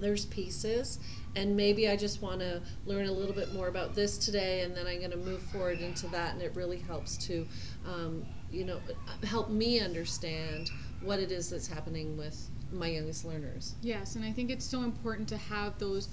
there's 0.00 0.26
pieces 0.26 0.98
and 1.34 1.56
maybe 1.56 1.88
I 1.88 1.96
just 1.96 2.22
want 2.22 2.40
to 2.40 2.62
learn 2.86 3.06
a 3.06 3.12
little 3.12 3.34
bit 3.34 3.52
more 3.52 3.68
about 3.68 3.94
this 3.94 4.16
today 4.16 4.62
and 4.62 4.76
then 4.76 4.86
I'm 4.86 4.98
going 4.98 5.10
to 5.10 5.16
move 5.16 5.42
forward 5.42 5.80
into 5.80 6.06
that 6.08 6.34
and 6.34 6.42
it 6.42 6.54
really 6.54 6.78
helps 6.78 7.16
to 7.26 7.46
um, 7.86 8.24
you 8.50 8.64
know 8.64 8.80
help 9.24 9.50
me 9.50 9.80
understand 9.80 10.70
what 11.02 11.18
it 11.18 11.30
is 11.30 11.50
that's 11.50 11.66
happening 11.66 12.16
with 12.16 12.48
my 12.72 12.88
youngest 12.88 13.24
learners. 13.24 13.74
Yes, 13.82 14.16
and 14.16 14.24
I 14.24 14.32
think 14.32 14.50
it's 14.50 14.64
so 14.64 14.82
important 14.82 15.28
to 15.28 15.36
have 15.36 15.78
those 15.78 16.08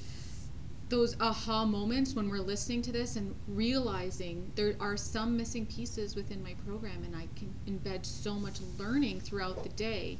those 0.88 1.20
aha 1.20 1.66
moments 1.66 2.14
when 2.14 2.30
we're 2.30 2.38
listening 2.38 2.80
to 2.84 2.92
this 2.92 3.16
and 3.16 3.34
realizing 3.48 4.52
there 4.54 4.76
are 4.80 4.96
some 4.96 5.36
missing 5.36 5.66
pieces 5.66 6.16
within 6.16 6.44
my 6.44 6.54
program 6.66 7.04
and 7.04 7.16
I 7.16 7.28
can 7.36 7.52
embed 7.68 8.06
so 8.06 8.36
much 8.36 8.60
learning 8.78 9.20
throughout 9.20 9.64
the 9.64 9.70
day 9.70 10.20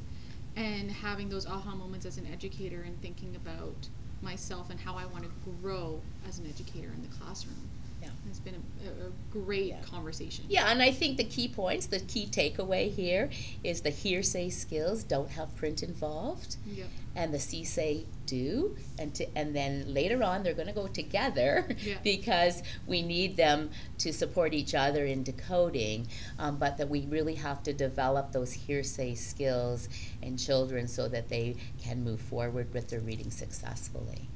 and 0.56 0.90
having 0.90 1.28
those 1.28 1.46
aha 1.46 1.74
moments 1.74 2.06
as 2.06 2.16
an 2.18 2.26
educator 2.32 2.82
and 2.82 3.00
thinking 3.02 3.36
about 3.36 3.88
myself 4.22 4.70
and 4.70 4.80
how 4.80 4.96
I 4.96 5.04
want 5.06 5.24
to 5.24 5.30
grow 5.62 6.00
as 6.26 6.38
an 6.38 6.46
educator 6.46 6.88
in 6.88 7.02
the 7.02 7.08
classroom. 7.08 7.68
Yeah. 8.06 8.30
It's 8.30 8.40
been 8.40 8.54
a, 8.54 9.06
a 9.06 9.10
great 9.30 9.66
Yeah. 9.68 9.80
conversation. 9.82 10.44
Yeah, 10.48 10.70
and 10.70 10.80
I 10.82 10.90
think 10.92 11.16
the 11.16 11.24
key 11.24 11.48
points, 11.48 11.86
the 11.86 12.00
key 12.00 12.26
takeaway 12.26 12.90
here 12.92 13.30
is 13.64 13.80
the 13.82 13.90
hearsay 13.90 14.50
skills 14.50 15.02
don't 15.04 15.30
have 15.30 15.54
print 15.56 15.82
involved. 15.82 16.56
Yep. 16.66 16.86
and 17.18 17.32
the 17.32 17.38
see-say 17.38 18.04
do, 18.26 18.76
and 18.98 19.14
to, 19.14 19.24
and 19.34 19.56
then 19.56 19.94
later 19.94 20.22
on 20.22 20.42
they're 20.42 20.52
going 20.52 20.66
to 20.68 20.74
go 20.74 20.86
together 20.86 21.66
Yeah. 21.82 21.94
because 22.04 22.62
we 22.86 23.00
need 23.00 23.38
them 23.38 23.70
to 23.98 24.12
support 24.12 24.52
each 24.52 24.74
other 24.74 25.06
in 25.06 25.22
decoding. 25.22 26.08
Um, 26.38 26.58
but 26.58 26.76
that 26.76 26.90
we 26.90 27.06
really 27.06 27.36
have 27.36 27.62
to 27.62 27.72
develop 27.72 28.32
those 28.32 28.52
hearsay 28.52 29.14
skills 29.14 29.88
in 30.20 30.36
children 30.36 30.88
so 30.88 31.08
that 31.08 31.30
they 31.30 31.56
can 31.82 32.04
move 32.04 32.20
forward 32.20 32.74
with 32.74 32.88
their 32.90 33.00
reading 33.00 33.30
successfully. 33.30 34.28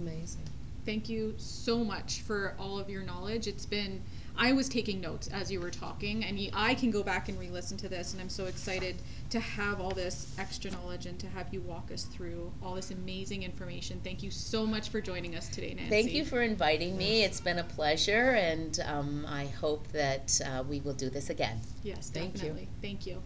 Amazing. 0.00 0.42
Thank 0.86 1.08
you 1.08 1.34
so 1.36 1.82
much 1.82 2.20
for 2.20 2.54
all 2.60 2.78
of 2.78 2.88
your 2.88 3.02
knowledge. 3.02 3.48
It's 3.48 3.66
been, 3.66 4.00
I 4.38 4.52
was 4.52 4.68
taking 4.68 5.00
notes 5.00 5.26
as 5.26 5.50
you 5.50 5.58
were 5.60 5.70
talking, 5.70 6.24
and 6.24 6.38
I 6.54 6.76
can 6.76 6.92
go 6.92 7.02
back 7.02 7.28
and 7.28 7.36
re 7.40 7.48
listen 7.48 7.76
to 7.78 7.88
this, 7.88 8.12
and 8.12 8.22
I'm 8.22 8.28
so 8.28 8.44
excited 8.44 8.94
to 9.30 9.40
have 9.40 9.80
all 9.80 9.90
this 9.90 10.32
extra 10.38 10.70
knowledge 10.70 11.06
and 11.06 11.18
to 11.18 11.26
have 11.26 11.52
you 11.52 11.60
walk 11.62 11.90
us 11.92 12.04
through 12.04 12.52
all 12.62 12.74
this 12.74 12.92
amazing 12.92 13.42
information. 13.42 14.00
Thank 14.04 14.22
you 14.22 14.30
so 14.30 14.64
much 14.64 14.90
for 14.90 15.00
joining 15.00 15.34
us 15.34 15.48
today, 15.48 15.74
Nancy. 15.74 15.90
Thank 15.90 16.12
you 16.12 16.24
for 16.24 16.40
inviting 16.40 16.96
me. 16.96 17.24
It's 17.24 17.40
been 17.40 17.58
a 17.58 17.64
pleasure, 17.64 18.34
and 18.34 18.78
um, 18.86 19.26
I 19.28 19.46
hope 19.46 19.88
that 19.88 20.40
uh, 20.46 20.62
we 20.68 20.78
will 20.80 20.94
do 20.94 21.10
this 21.10 21.30
again. 21.30 21.58
Yes, 21.82 22.10
Thank 22.10 22.34
you. 22.34 22.38
definitely. 22.38 22.68
Thank 22.80 23.08
you. 23.08 23.20